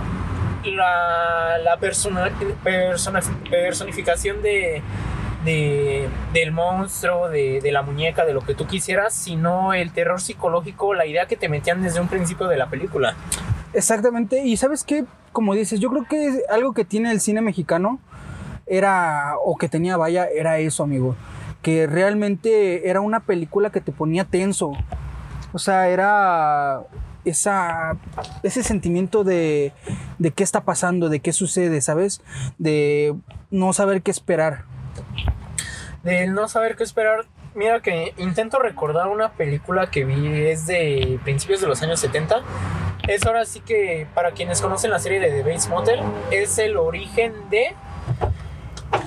la, 0.64 1.58
la 1.62 1.76
persona, 1.78 2.30
personificación 3.50 4.42
de, 4.42 4.82
de- 5.44 6.08
del 6.32 6.52
monstruo, 6.52 7.28
de, 7.28 7.60
de 7.60 7.72
la 7.72 7.82
muñeca, 7.82 8.24
de 8.24 8.32
lo 8.32 8.40
que 8.40 8.54
tú 8.54 8.66
quisieras, 8.66 9.14
sino 9.14 9.72
el 9.74 9.92
terror 9.92 10.20
psicológico, 10.20 10.94
la 10.94 11.06
idea 11.06 11.26
que 11.26 11.36
te 11.36 11.48
metían 11.48 11.82
desde 11.82 12.00
un 12.00 12.08
principio 12.08 12.48
de 12.48 12.56
la 12.56 12.66
película. 12.66 13.14
Exactamente. 13.74 14.42
Y 14.44 14.56
sabes 14.56 14.84
qué, 14.84 15.04
como 15.32 15.54
dices, 15.54 15.80
yo 15.80 15.90
creo 15.90 16.06
que 16.08 16.42
algo 16.50 16.72
que 16.72 16.84
tiene 16.84 17.10
el 17.12 17.20
cine 17.20 17.40
mexicano 17.42 18.00
era, 18.70 19.34
o 19.44 19.56
que 19.56 19.68
tenía, 19.68 19.96
vaya, 19.96 20.26
era 20.26 20.58
eso, 20.58 20.82
amigo. 20.82 21.16
Que 21.62 21.86
realmente 21.86 22.88
era 22.88 23.00
una 23.00 23.20
película 23.20 23.70
que 23.70 23.80
te 23.80 23.92
ponía 23.92 24.24
tenso. 24.24 24.72
O 25.52 25.58
sea, 25.58 25.88
era 25.88 26.82
esa, 27.24 27.96
ese 28.42 28.62
sentimiento 28.62 29.24
de, 29.24 29.72
de 30.18 30.30
qué 30.30 30.44
está 30.44 30.62
pasando, 30.62 31.08
de 31.08 31.20
qué 31.20 31.32
sucede, 31.32 31.80
¿sabes? 31.80 32.22
De 32.58 33.14
no 33.50 33.72
saber 33.72 34.02
qué 34.02 34.10
esperar. 34.10 34.64
del 36.02 36.32
no 36.34 36.48
saber 36.48 36.76
qué 36.76 36.84
esperar. 36.84 37.26
Mira 37.54 37.80
que 37.80 38.14
intento 38.18 38.58
recordar 38.60 39.08
una 39.08 39.32
película 39.32 39.90
que 39.90 40.04
vi, 40.04 40.46
es 40.46 40.66
de 40.66 41.18
principios 41.24 41.60
de 41.60 41.66
los 41.66 41.82
años 41.82 41.98
70. 41.98 42.42
Es 43.08 43.24
ahora 43.26 43.44
sí 43.46 43.60
que, 43.60 44.06
para 44.14 44.32
quienes 44.32 44.60
conocen 44.60 44.90
la 44.90 44.98
serie 44.98 45.18
de 45.18 45.30
The 45.30 45.42
Bates 45.42 45.68
Motel, 45.68 45.98
es 46.30 46.58
el 46.58 46.76
origen 46.76 47.32
de... 47.50 47.74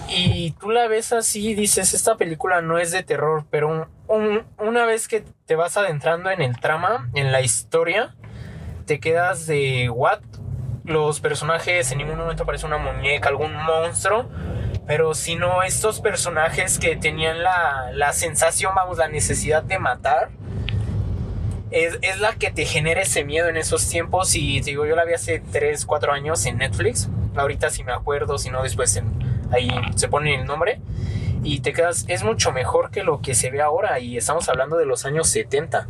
Y 0.08 0.52
tú 0.60 0.72
la 0.72 0.88
ves 0.88 1.14
así 1.14 1.50
y 1.50 1.56
dices, 1.56 1.94
esta 1.94 2.16
película 2.18 2.62
no 2.62 2.78
es 2.78 2.92
de 2.92 3.02
terror, 3.04 3.46
pero 3.50 3.70
un- 3.70 3.86
un- 4.08 4.44
una 4.60 4.86
vez 4.86 5.08
que 5.08 5.24
te 5.46 5.56
vas 5.56 5.78
adentrando 5.78 6.30
en 6.30 6.42
el 6.42 6.60
trama, 6.60 7.10
en 7.14 7.32
la 7.32 7.42
historia, 7.42 8.14
te 8.86 9.00
quedas 9.00 9.48
de 9.48 9.90
what? 9.90 10.20
Los 10.84 11.20
personajes 11.22 11.92
en 11.92 12.00
ningún 12.00 12.18
momento 12.18 12.46
parece 12.46 12.66
una 12.66 12.78
muñeca, 12.78 13.30
algún 13.30 13.54
monstruo, 13.56 14.28
pero 14.86 15.14
sino 15.14 15.64
estos 15.64 16.02
personajes 16.02 16.78
que 16.80 16.96
tenían 16.98 17.42
la, 17.42 17.92
la 17.94 18.12
sensación, 18.12 18.74
vamos, 18.76 18.98
la 18.98 19.08
necesidad 19.08 19.64
de 19.64 19.80
matar. 19.80 20.30
Es, 21.70 21.98
es 22.02 22.20
la 22.20 22.34
que 22.34 22.52
te 22.52 22.66
genera 22.66 23.02
ese 23.02 23.24
miedo 23.24 23.48
en 23.48 23.56
esos 23.56 23.88
tiempos 23.88 24.36
y 24.36 24.60
te 24.60 24.72
digo, 24.72 24.86
yo 24.86 24.96
la 24.98 25.06
vi 25.06 25.14
hace 25.14 25.40
3, 25.40 25.86
4 25.86 26.12
años 26.12 26.46
en 26.46 26.58
Netflix. 26.58 27.08
Ahorita 27.36 27.70
si 27.70 27.86
me 27.86 27.94
acuerdo, 27.94 28.38
si 28.38 28.50
no 28.50 28.62
después 28.62 28.94
en- 28.98 29.41
ahí 29.52 29.70
se 29.96 30.08
pone 30.08 30.36
el 30.36 30.46
nombre. 30.46 30.80
Y 31.44 31.62
te 31.62 31.74
quedas, 31.74 32.06
es 32.08 32.24
mucho 32.24 32.52
mejor 32.52 32.92
que 32.92 33.04
lo 33.04 33.22
que 33.22 33.34
se 33.34 33.50
ve 33.50 33.62
ahora 33.62 34.00
y 34.00 34.16
estamos 34.18 34.48
hablando 34.50 34.78
de 34.78 34.86
los 34.86 35.06
años 35.06 35.28
70. 35.28 35.88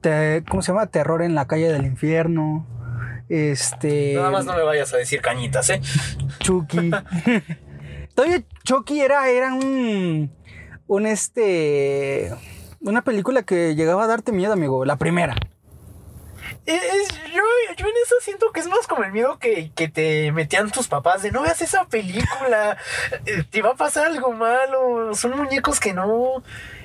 Te- 0.00 0.44
¿Cómo 0.48 0.62
se 0.62 0.72
llama? 0.72 0.86
Terror 0.86 1.22
en 1.22 1.34
la 1.34 1.46
calle 1.46 1.72
del 1.72 1.84
infierno. 1.86 2.66
Este. 3.28 4.14
Nada 4.14 4.30
más 4.30 4.44
no 4.44 4.54
me 4.54 4.62
vayas 4.62 4.92
a 4.94 4.96
decir 4.96 5.20
cañitas, 5.20 5.70
¿eh? 5.70 5.80
Chucky. 6.40 6.90
Todavía 8.14 8.42
Chucky 8.64 9.00
era, 9.00 9.28
era 9.28 9.54
un. 9.54 10.32
Un 10.86 11.06
este. 11.06 12.32
Una 12.80 13.02
película 13.02 13.42
que 13.42 13.74
llegaba 13.74 14.04
a 14.04 14.06
darte 14.06 14.32
miedo, 14.32 14.52
amigo. 14.52 14.84
La 14.84 14.96
primera. 14.96 15.36
Es- 16.66 16.82
es- 16.82 17.24
yo, 17.32 17.42
yo 17.76 17.86
en 17.86 17.92
eso 18.04 18.14
siento 18.20 18.50
que 18.52 18.60
es 18.60 18.66
más 18.68 18.86
como 18.86 19.04
el 19.04 19.12
miedo 19.12 19.38
que, 19.38 19.70
que 19.74 19.88
te 19.88 20.30
metían 20.32 20.70
tus 20.70 20.88
papás 20.88 21.22
de 21.22 21.30
no 21.30 21.42
veas 21.42 21.60
esa 21.62 21.84
película, 21.86 22.76
eh, 23.26 23.44
te 23.50 23.62
va 23.62 23.70
a 23.70 23.74
pasar 23.74 24.06
algo 24.06 24.32
malo, 24.32 25.14
son 25.14 25.36
muñecos 25.36 25.80
que 25.80 25.92
no... 25.92 26.42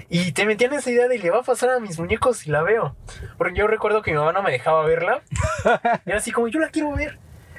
Y 0.07 0.33
te 0.33 0.45
metían 0.45 0.71
esa 0.73 0.91
idea 0.91 1.07
de 1.07 1.17
le 1.17 1.31
va 1.31 1.39
a 1.39 1.43
pasar 1.43 1.71
a 1.71 1.79
mis 1.79 1.97
muñecos 1.97 2.37
si 2.37 2.51
la 2.51 2.61
veo. 2.61 2.95
Porque 3.39 3.57
yo 3.57 3.65
recuerdo 3.65 4.03
que 4.03 4.11
mi 4.11 4.17
mamá 4.19 4.33
no 4.33 4.43
me 4.43 4.51
dejaba 4.51 4.85
verla. 4.85 5.23
Y 6.05 6.09
era 6.09 6.19
así 6.19 6.31
como, 6.31 6.47
yo 6.47 6.59
la 6.59 6.69
quiero 6.69 6.91
ver. 6.91 7.17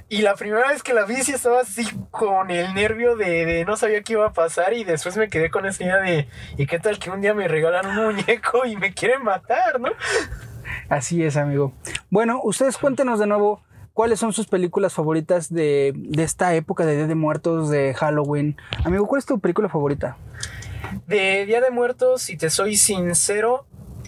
Y 0.08 0.22
la 0.22 0.36
primera 0.36 0.68
vez 0.68 0.84
que 0.84 0.94
la 0.94 1.04
vi 1.06 1.16
sí 1.24 1.32
estaba 1.32 1.62
así 1.62 1.84
con 2.12 2.52
el 2.52 2.72
nervio 2.74 3.16
de, 3.16 3.44
de 3.44 3.64
no 3.64 3.76
sabía 3.76 4.02
qué 4.02 4.12
iba 4.12 4.26
a 4.28 4.32
pasar 4.32 4.72
y 4.74 4.84
después 4.84 5.16
me 5.16 5.28
quedé 5.28 5.50
con 5.50 5.66
esa 5.66 5.82
idea 5.82 5.96
de, 5.96 6.28
¿y 6.56 6.66
qué 6.68 6.78
tal 6.78 7.00
que 7.00 7.10
un 7.10 7.20
día 7.20 7.34
me 7.34 7.48
regalan 7.48 7.84
un 7.86 7.96
muñeco 8.14 8.64
y 8.64 8.76
me 8.76 8.94
quieren 8.94 9.24
matar, 9.24 9.80
no? 9.80 9.90
Así 10.88 11.22
es, 11.22 11.36
amigo. 11.36 11.72
Bueno, 12.10 12.40
ustedes 12.42 12.78
cuéntenos 12.78 13.18
de 13.18 13.26
nuevo 13.26 13.62
cuáles 13.92 14.20
son 14.20 14.32
sus 14.32 14.46
películas 14.46 14.94
favoritas 14.94 15.52
de, 15.52 15.92
de 15.96 16.22
esta 16.22 16.54
época 16.54 16.84
de 16.86 16.96
Día 16.96 17.06
de 17.06 17.14
Muertos, 17.14 17.70
de 17.70 17.94
Halloween. 17.94 18.56
Amigo, 18.84 19.06
¿cuál 19.06 19.18
es 19.18 19.26
tu 19.26 19.40
película 19.40 19.68
favorita? 19.68 20.16
De 21.06 21.46
Día 21.46 21.60
de 21.60 21.70
Muertos, 21.70 22.22
si 22.22 22.36
te 22.36 22.50
soy 22.50 22.76
sincero, 22.76 23.66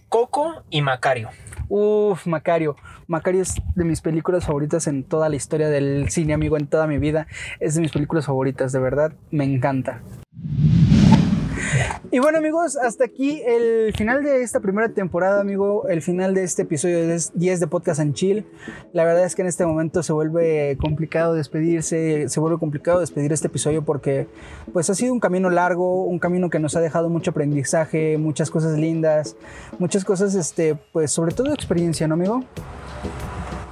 Coco 0.08 0.62
y 0.70 0.82
Macario. 0.82 1.30
Uf, 1.68 2.26
Macario. 2.26 2.76
Macario 3.06 3.42
es 3.42 3.54
de 3.74 3.84
mis 3.84 4.00
películas 4.00 4.44
favoritas 4.44 4.86
en 4.86 5.04
toda 5.04 5.28
la 5.28 5.36
historia 5.36 5.68
del 5.68 6.10
cine, 6.10 6.34
amigo, 6.34 6.56
en 6.56 6.66
toda 6.66 6.86
mi 6.86 6.98
vida. 6.98 7.26
Es 7.60 7.74
de 7.74 7.80
mis 7.80 7.92
películas 7.92 8.26
favoritas, 8.26 8.72
de 8.72 8.78
verdad, 8.78 9.12
me 9.30 9.44
encanta. 9.44 10.02
Y 12.10 12.20
bueno 12.20 12.38
amigos, 12.38 12.76
hasta 12.76 13.04
aquí 13.04 13.42
el 13.46 13.92
final 13.94 14.22
de 14.22 14.42
esta 14.42 14.60
primera 14.60 14.88
temporada, 14.88 15.42
amigo, 15.42 15.88
el 15.88 16.00
final 16.00 16.32
de 16.32 16.42
este 16.42 16.62
episodio 16.62 17.06
de 17.06 17.22
10 17.34 17.60
de 17.60 17.66
Podcast 17.66 18.00
and 18.00 18.14
Chill. 18.14 18.46
La 18.94 19.04
verdad 19.04 19.26
es 19.26 19.34
que 19.34 19.42
en 19.42 19.48
este 19.48 19.66
momento 19.66 20.02
se 20.02 20.14
vuelve 20.14 20.78
complicado 20.80 21.34
despedirse, 21.34 22.30
se 22.30 22.40
vuelve 22.40 22.58
complicado 22.58 23.00
despedir 23.00 23.30
este 23.34 23.48
episodio 23.48 23.84
porque 23.84 24.26
pues 24.72 24.88
ha 24.88 24.94
sido 24.94 25.12
un 25.12 25.20
camino 25.20 25.50
largo, 25.50 26.04
un 26.04 26.18
camino 26.18 26.48
que 26.48 26.58
nos 26.58 26.74
ha 26.76 26.80
dejado 26.80 27.10
mucho 27.10 27.32
aprendizaje, 27.32 28.16
muchas 28.16 28.50
cosas 28.50 28.78
lindas, 28.78 29.36
muchas 29.78 30.06
cosas, 30.06 30.34
este, 30.34 30.76
pues 30.92 31.10
sobre 31.10 31.34
todo 31.34 31.52
experiencia, 31.52 32.08
¿no, 32.08 32.14
amigo? 32.14 32.42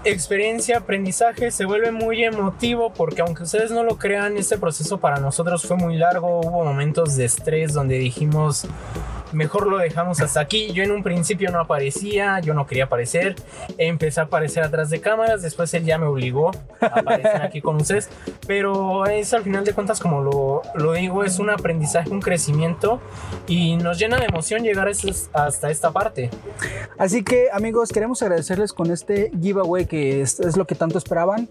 Experiencia, 0.08 0.78
aprendizaje, 0.78 1.50
se 1.50 1.64
vuelve 1.64 1.90
muy 1.90 2.22
emotivo 2.22 2.92
porque 2.92 3.22
aunque 3.22 3.42
ustedes 3.42 3.72
no 3.72 3.82
lo 3.82 3.98
crean, 3.98 4.36
este 4.36 4.56
proceso 4.56 4.98
para 4.98 5.18
nosotros 5.18 5.66
fue 5.66 5.76
muy 5.76 5.96
largo, 5.96 6.42
hubo 6.42 6.62
momentos 6.62 7.16
de 7.16 7.24
estrés 7.24 7.72
donde 7.72 7.98
dijimos, 7.98 8.68
mejor 9.36 9.66
lo 9.66 9.78
dejamos 9.78 10.20
hasta 10.20 10.40
aquí. 10.40 10.72
Yo 10.72 10.82
en 10.82 10.90
un 10.90 11.02
principio 11.02 11.50
no 11.50 11.60
aparecía, 11.60 12.40
yo 12.40 12.54
no 12.54 12.66
quería 12.66 12.84
aparecer, 12.84 13.36
empecé 13.78 14.20
a 14.20 14.24
aparecer 14.24 14.64
atrás 14.64 14.90
de 14.90 15.00
cámaras, 15.00 15.42
después 15.42 15.72
él 15.74 15.84
ya 15.84 15.98
me 15.98 16.06
obligó 16.06 16.50
a 16.80 16.86
aparecer 17.00 17.42
aquí 17.42 17.60
con 17.60 17.76
ustedes, 17.76 18.08
pero 18.46 19.06
es 19.06 19.34
al 19.34 19.42
final 19.42 19.64
de 19.64 19.72
cuentas 19.74 20.00
como 20.00 20.22
lo, 20.22 20.62
lo 20.74 20.92
digo, 20.94 21.22
es 21.22 21.38
un 21.38 21.50
aprendizaje, 21.50 22.10
un 22.10 22.20
crecimiento 22.20 23.00
y 23.46 23.76
nos 23.76 23.98
llena 23.98 24.16
de 24.18 24.24
emoción 24.24 24.62
llegar 24.62 24.88
esas- 24.88 25.28
hasta 25.34 25.70
esta 25.70 25.92
parte. 25.92 26.30
Así 26.98 27.22
que 27.22 27.48
amigos, 27.52 27.90
queremos 27.92 28.22
agradecerles 28.22 28.72
con 28.72 28.90
este 28.90 29.30
giveaway 29.40 29.84
que 29.86 30.22
es, 30.22 30.40
es 30.40 30.56
lo 30.56 30.66
que 30.66 30.74
tanto 30.74 30.96
esperaban. 30.96 31.48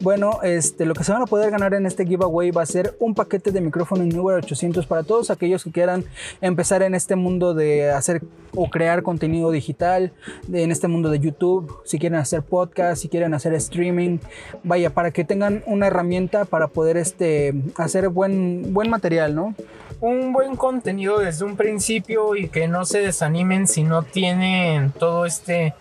Bueno, 0.00 0.40
este, 0.42 0.86
lo 0.86 0.94
que 0.94 1.04
se 1.04 1.12
van 1.12 1.22
a 1.22 1.26
poder 1.26 1.50
ganar 1.50 1.74
en 1.74 1.84
este 1.84 2.06
giveaway 2.06 2.50
va 2.50 2.62
a 2.62 2.66
ser 2.66 2.96
un 2.98 3.14
paquete 3.14 3.50
de 3.50 3.60
micrófono 3.60 4.02
número 4.04 4.38
800 4.38 4.86
para 4.86 5.02
todos 5.02 5.30
aquellos 5.30 5.62
que 5.64 5.70
quieran 5.70 6.04
empezar 6.40 6.82
en 6.82 6.94
este 6.94 7.14
mundo 7.14 7.25
de 7.26 7.90
hacer 7.90 8.22
o 8.54 8.70
crear 8.70 9.02
contenido 9.02 9.50
digital, 9.50 10.12
en 10.50 10.70
este 10.70 10.88
mundo 10.88 11.10
de 11.10 11.18
YouTube, 11.18 11.80
si 11.84 11.98
quieren 11.98 12.18
hacer 12.18 12.42
podcast, 12.42 13.02
si 13.02 13.08
quieren 13.08 13.34
hacer 13.34 13.52
streaming, 13.54 14.18
vaya, 14.62 14.90
para 14.90 15.10
que 15.10 15.24
tengan 15.24 15.62
una 15.66 15.88
herramienta 15.88 16.46
para 16.46 16.68
poder 16.68 16.96
este, 16.96 17.52
hacer 17.76 18.08
buen, 18.08 18.72
buen 18.72 18.88
material, 18.88 19.34
¿no? 19.34 19.54
un 20.00 20.32
buen 20.32 20.56
contenido 20.56 21.18
desde 21.18 21.44
un 21.44 21.56
principio 21.56 22.36
y 22.36 22.48
que 22.48 22.68
no 22.68 22.84
se 22.84 23.00
desanimen 23.00 23.66
si 23.66 23.82
no 23.82 24.02
tienen 24.02 24.90
todo 24.92 25.24
este 25.26 25.74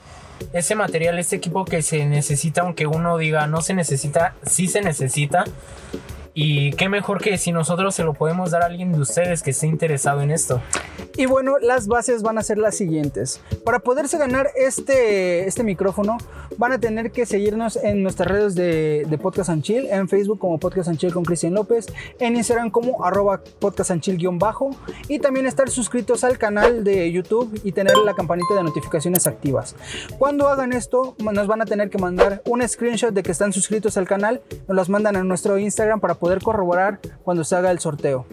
ese 0.53 0.75
material, 0.75 1.17
este 1.17 1.37
equipo 1.37 1.65
que 1.65 1.81
se 1.81 2.05
necesita, 2.05 2.61
aunque 2.61 2.87
uno 2.87 3.17
diga 3.17 3.47
no 3.47 3.61
se 3.61 3.73
necesita, 3.73 4.35
sí 4.45 4.67
se 4.67 4.81
necesita. 4.81 5.45
Y 6.37 6.71
qué 6.71 6.89
mejor 6.89 7.21
que 7.21 7.37
si 7.37 7.53
nosotros 7.53 7.95
se 7.95 8.03
lo 8.03 8.13
podemos 8.13 8.51
dar 8.51 8.61
a 8.61 8.65
alguien 8.65 8.91
de 8.91 8.99
ustedes 8.99 9.41
que 9.41 9.51
esté 9.51 9.67
interesado 9.67 10.21
en 10.21 10.31
esto. 10.31 10.61
Y 11.15 11.27
bueno, 11.27 11.57
las 11.59 11.87
bases 11.87 12.23
van 12.23 12.37
a 12.37 12.43
ser 12.43 12.57
las 12.57 12.75
siguientes. 12.75 13.39
Para 13.63 13.79
poderse 13.79 14.17
ganar 14.17 14.49
este, 14.57 15.47
este 15.47 15.63
micrófono, 15.63 16.17
van 16.57 16.73
a 16.73 16.77
tener 16.77 17.11
que 17.11 17.25
seguirnos 17.25 17.77
en 17.77 18.03
nuestras 18.03 18.29
redes 18.29 18.53
de, 18.55 19.05
de 19.07 19.17
Podcast 19.17 19.49
and 19.49 19.63
en 19.65 20.09
Facebook 20.09 20.39
como 20.39 20.59
Podcast 20.59 20.89
and 20.89 21.13
con 21.13 21.23
Cristian 21.23 21.53
López, 21.53 21.87
en 22.19 22.35
Instagram 22.35 22.69
como 22.69 23.05
arroba 23.05 23.41
Podcast 23.59 23.91
and 23.91 24.01
Chill 24.01 24.17
guion 24.17 24.37
bajo, 24.37 24.71
y 25.07 25.19
también 25.19 25.45
estar 25.45 25.69
suscritos 25.69 26.25
al 26.25 26.37
canal 26.37 26.83
de 26.83 27.09
YouTube 27.13 27.61
y 27.63 27.71
tener 27.71 27.97
la 27.97 28.13
campanita 28.13 28.55
de 28.55 28.63
notificaciones 28.63 29.25
activas. 29.25 29.75
Cuando 30.17 30.49
hagan 30.49 30.73
esto, 30.73 31.15
nos 31.19 31.47
van 31.47 31.61
a 31.61 31.65
tener 31.65 31.89
que 31.89 31.97
mandar 31.97 32.41
un 32.45 32.67
screenshot 32.67 33.13
de 33.13 33.23
que 33.23 33.31
están 33.31 33.53
suscritos 33.53 33.95
al 33.95 34.05
canal, 34.05 34.41
nos 34.67 34.75
las 34.75 34.89
mandan 34.89 35.15
a 35.15 35.23
nuestro 35.23 35.57
Instagram 35.57 36.01
para 36.01 36.15
poder 36.15 36.24
corroborar 36.41 36.99
cuando 37.23 37.43
se 37.43 37.55
haga 37.55 37.71
el 37.71 37.79
sorteo. 37.79 38.25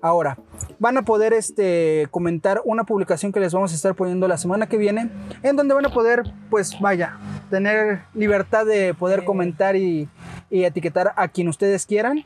Ahora, 0.00 0.38
van 0.78 0.96
a 0.96 1.02
poder 1.02 1.32
este, 1.32 2.06
comentar 2.10 2.60
una 2.64 2.84
publicación 2.84 3.32
que 3.32 3.40
les 3.40 3.52
vamos 3.52 3.72
a 3.72 3.74
estar 3.74 3.94
poniendo 3.94 4.28
la 4.28 4.38
semana 4.38 4.68
que 4.68 4.76
viene, 4.76 5.10
en 5.42 5.56
donde 5.56 5.74
van 5.74 5.86
a 5.86 5.92
poder, 5.92 6.22
pues 6.50 6.78
vaya, 6.80 7.16
tener 7.50 8.02
libertad 8.14 8.64
de 8.64 8.94
poder 8.94 9.24
comentar 9.24 9.74
y, 9.74 10.08
y 10.50 10.64
etiquetar 10.64 11.12
a 11.16 11.28
quien 11.28 11.48
ustedes 11.48 11.84
quieran. 11.84 12.24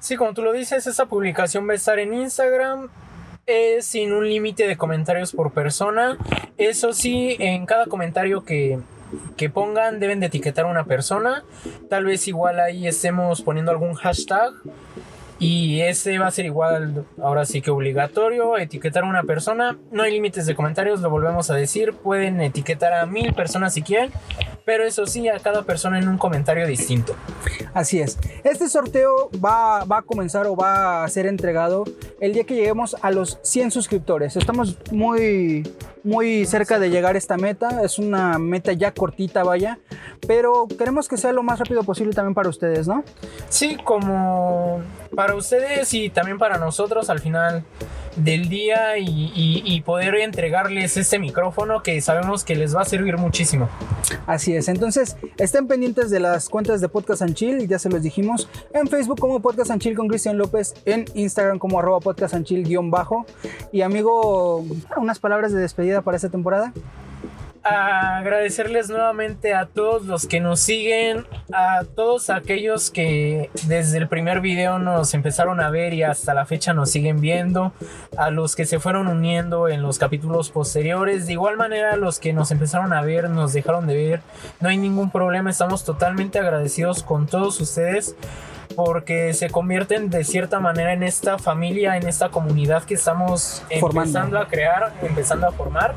Sí, 0.00 0.16
como 0.16 0.34
tú 0.34 0.42
lo 0.42 0.52
dices, 0.52 0.86
esta 0.86 1.06
publicación 1.06 1.68
va 1.68 1.72
a 1.72 1.76
estar 1.76 1.98
en 1.98 2.14
Instagram. 2.14 2.88
Es 3.46 3.86
sin 3.86 4.12
un 4.12 4.28
límite 4.28 4.66
de 4.66 4.76
comentarios 4.76 5.32
por 5.32 5.52
persona. 5.52 6.18
Eso 6.58 6.92
sí, 6.92 7.36
en 7.38 7.64
cada 7.64 7.86
comentario 7.86 8.44
que, 8.44 8.80
que 9.36 9.50
pongan 9.50 10.00
deben 10.00 10.20
de 10.20 10.26
etiquetar 10.26 10.64
a 10.64 10.68
una 10.68 10.84
persona. 10.84 11.44
Tal 11.88 12.04
vez 12.04 12.28
igual 12.28 12.60
ahí 12.60 12.86
estemos 12.86 13.42
poniendo 13.42 13.70
algún 13.70 13.94
hashtag. 13.94 14.52
Y 15.38 15.82
ese 15.82 16.18
va 16.18 16.28
a 16.28 16.30
ser 16.30 16.46
igual, 16.46 17.04
ahora 17.22 17.44
sí 17.44 17.60
que 17.60 17.70
obligatorio, 17.70 18.56
etiquetar 18.56 19.04
a 19.04 19.06
una 19.06 19.22
persona. 19.24 19.78
No 19.90 20.02
hay 20.02 20.12
límites 20.12 20.46
de 20.46 20.54
comentarios, 20.54 21.00
lo 21.00 21.10
volvemos 21.10 21.50
a 21.50 21.54
decir. 21.54 21.92
Pueden 21.92 22.40
etiquetar 22.40 22.94
a 22.94 23.06
mil 23.06 23.34
personas 23.34 23.74
si 23.74 23.82
quieren. 23.82 24.10
pero 24.64 24.84
eso 24.84 25.06
sí, 25.06 25.28
a 25.28 25.38
cada 25.38 25.62
persona 25.62 25.98
en 25.98 26.08
un 26.08 26.18
comentario 26.18 26.66
distinto. 26.66 27.14
Así 27.72 28.00
es. 28.00 28.18
Este 28.42 28.68
sorteo 28.68 29.30
va, 29.44 29.84
va 29.84 29.98
a 29.98 30.02
comenzar 30.02 30.46
o 30.46 30.56
va 30.56 31.04
a 31.04 31.08
ser 31.08 31.26
entregado 31.26 31.84
el 32.20 32.32
día 32.32 32.44
que 32.44 32.54
lleguemos 32.56 32.96
a 33.00 33.10
los 33.10 33.38
100 33.42 33.70
suscriptores. 33.70 34.36
Estamos 34.36 34.76
muy, 34.90 35.70
muy 36.02 36.46
cerca 36.46 36.78
de 36.80 36.90
llegar 36.90 37.14
a 37.14 37.18
esta 37.18 37.36
meta. 37.36 37.82
Es 37.84 37.98
una 37.98 38.38
meta 38.38 38.72
ya 38.72 38.92
cortita, 38.92 39.44
vaya. 39.44 39.78
Pero 40.26 40.66
queremos 40.66 41.08
que 41.08 41.16
sea 41.16 41.32
lo 41.32 41.42
más 41.44 41.60
rápido 41.60 41.84
posible 41.84 42.12
también 42.12 42.34
para 42.34 42.48
ustedes, 42.48 42.88
¿no? 42.88 43.04
Sí, 43.48 43.76
como 43.84 44.80
para 45.14 45.25
ustedes 45.34 45.92
y 45.94 46.10
también 46.10 46.38
para 46.38 46.58
nosotros 46.58 47.10
al 47.10 47.20
final 47.20 47.64
del 48.16 48.48
día 48.48 48.98
y, 48.98 49.80
poder 49.84 50.16
entregarles 50.16 50.96
este 50.96 51.18
micrófono 51.18 51.82
que 51.82 52.00
sabemos 52.00 52.44
que 52.44 52.56
les 52.56 52.74
va 52.74 52.80
a 52.80 52.84
servir 52.84 53.18
muchísimo. 53.18 53.68
Así 54.26 54.54
es. 54.54 54.68
Entonces, 54.68 55.16
estén 55.38 55.68
pendientes 55.68 56.10
de 56.10 56.18
las 56.18 56.48
cuentas 56.48 56.80
de 56.80 56.88
Podcast 56.88 57.22
and 57.22 57.34
Chill, 57.34 57.68
ya 57.68 57.78
se 57.78 57.88
los 57.88 58.02
dijimos. 58.02 58.48
En 58.72 58.88
Facebook 58.88 59.20
como 59.20 59.40
Podcast 59.40 59.70
and 59.70 59.80
Chill 59.80 59.94
con 59.94 60.08
Cristian 60.08 60.38
López. 60.38 60.74
En 60.86 61.04
Instagram 61.14 61.58
como 61.58 61.78
arroba 61.78 62.00
Podcast 62.00 62.34
and 62.34 62.46
Chill 62.46 62.64
guion 62.64 62.90
bajo. 62.90 63.26
Y 63.70 63.82
amigo, 63.82 64.64
unas 64.96 65.18
palabras 65.20 65.52
de 65.52 65.60
despedida 65.60 66.00
para 66.00 66.16
esta 66.16 66.30
temporada. 66.30 66.72
Agradecerles 67.66 68.88
nuevamente 68.88 69.54
a 69.54 69.66
todos 69.66 70.06
los 70.06 70.26
que 70.26 70.40
nos 70.40 70.60
siguen, 70.60 71.26
a 71.52 71.82
todos 71.84 72.30
aquellos 72.30 72.90
que 72.90 73.50
desde 73.66 73.98
el 73.98 74.08
primer 74.08 74.40
video 74.40 74.78
nos 74.78 75.14
empezaron 75.14 75.60
a 75.60 75.70
ver 75.70 75.92
y 75.92 76.04
hasta 76.04 76.32
la 76.32 76.46
fecha 76.46 76.74
nos 76.74 76.90
siguen 76.90 77.20
viendo, 77.20 77.72
a 78.16 78.30
los 78.30 78.54
que 78.54 78.66
se 78.66 78.78
fueron 78.78 79.08
uniendo 79.08 79.68
en 79.68 79.82
los 79.82 79.98
capítulos 79.98 80.50
posteriores, 80.50 81.26
de 81.26 81.32
igual 81.32 81.56
manera 81.56 81.94
a 81.94 81.96
los 81.96 82.20
que 82.20 82.32
nos 82.32 82.52
empezaron 82.52 82.92
a 82.92 83.02
ver, 83.02 83.30
nos 83.30 83.52
dejaron 83.52 83.86
de 83.86 83.96
ver, 83.96 84.20
no 84.60 84.68
hay 84.68 84.76
ningún 84.76 85.10
problema, 85.10 85.50
estamos 85.50 85.84
totalmente 85.84 86.38
agradecidos 86.38 87.02
con 87.02 87.26
todos 87.26 87.60
ustedes 87.60 88.14
porque 88.76 89.32
se 89.32 89.50
convierten 89.50 90.10
de 90.10 90.22
cierta 90.22 90.60
manera 90.60 90.92
en 90.92 91.02
esta 91.02 91.38
familia, 91.38 91.96
en 91.96 92.06
esta 92.06 92.28
comunidad 92.28 92.84
que 92.84 92.94
estamos 92.94 93.62
Formando. 93.80 94.02
empezando 94.02 94.38
a 94.38 94.48
crear, 94.48 94.92
empezando 95.02 95.46
a 95.48 95.52
formar. 95.52 95.94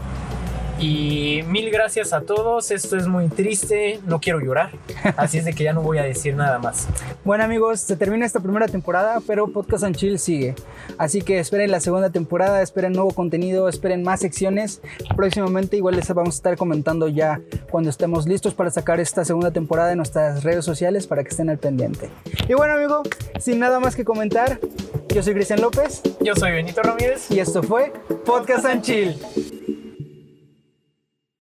Y 0.80 1.44
mil 1.48 1.70
gracias 1.72 2.14
a 2.14 2.22
todos. 2.22 2.72
Esto 2.72 2.96
es 2.96 3.06
muy 3.06 3.28
triste. 3.28 4.00
No 4.06 4.22
quiero 4.22 4.40
llorar. 4.40 4.72
Así 5.18 5.38
es 5.38 5.46
de 5.46 5.54
que 5.54 5.66
ya 5.66 5.74
no 5.74 5.82
voy 5.82 5.98
a 5.98 6.04
decir 6.04 6.36
nada 6.36 6.60
más. 6.60 6.88
Bueno 7.26 7.44
amigos, 7.44 7.82
se 7.82 7.96
termina 7.96 8.26
esta 8.26 8.40
primera 8.40 8.68
temporada, 8.68 9.20
pero 9.28 9.50
Podcast 9.50 9.84
and 9.84 9.96
Chill 9.96 10.18
sigue. 10.18 10.56
Así 10.98 11.22
que 11.22 11.38
esperen 11.38 11.70
la 11.70 11.80
segunda 11.80 12.10
temporada, 12.10 12.62
esperen 12.64 12.94
nuevo 12.94 13.12
contenido, 13.12 13.70
esperen 13.70 14.02
más 14.02 14.22
secciones. 14.22 14.82
Próximamente 15.16 15.78
igual 15.78 15.96
les 15.96 16.12
vamos 16.12 16.36
a 16.36 16.38
estar 16.38 16.58
comentando 16.58 17.08
ya 17.08 17.40
cuando 17.70 17.92
estemos 17.92 18.26
listos 18.26 18.56
para 18.56 18.72
sacar 18.72 19.00
esta 19.00 19.26
segunda 19.26 19.52
temporada 19.52 19.92
en 19.92 19.98
nuestras 19.98 20.44
redes 20.44 20.66
sociales 20.66 21.06
para 21.06 21.24
que 21.24 21.30
estén 21.30 21.50
al 21.52 21.60
pendiente. 21.60 22.10
Y 22.48 22.54
bueno 22.56 22.74
amigo, 22.74 23.04
sin 23.40 23.60
nada 23.60 23.80
más 23.80 23.96
que 23.96 24.06
comentar, 24.06 24.60
yo 25.10 25.22
soy 25.22 25.34
Cristian 25.34 25.62
López 25.62 26.02
Yo 26.22 26.36
soy 26.36 26.52
Benito 26.52 26.82
Ramírez. 26.82 27.30
y 27.30 27.40
esto 27.40 27.62
fue 27.62 27.92
Podcast 28.26 28.66
and 28.66 28.82
Chill. 28.82 29.16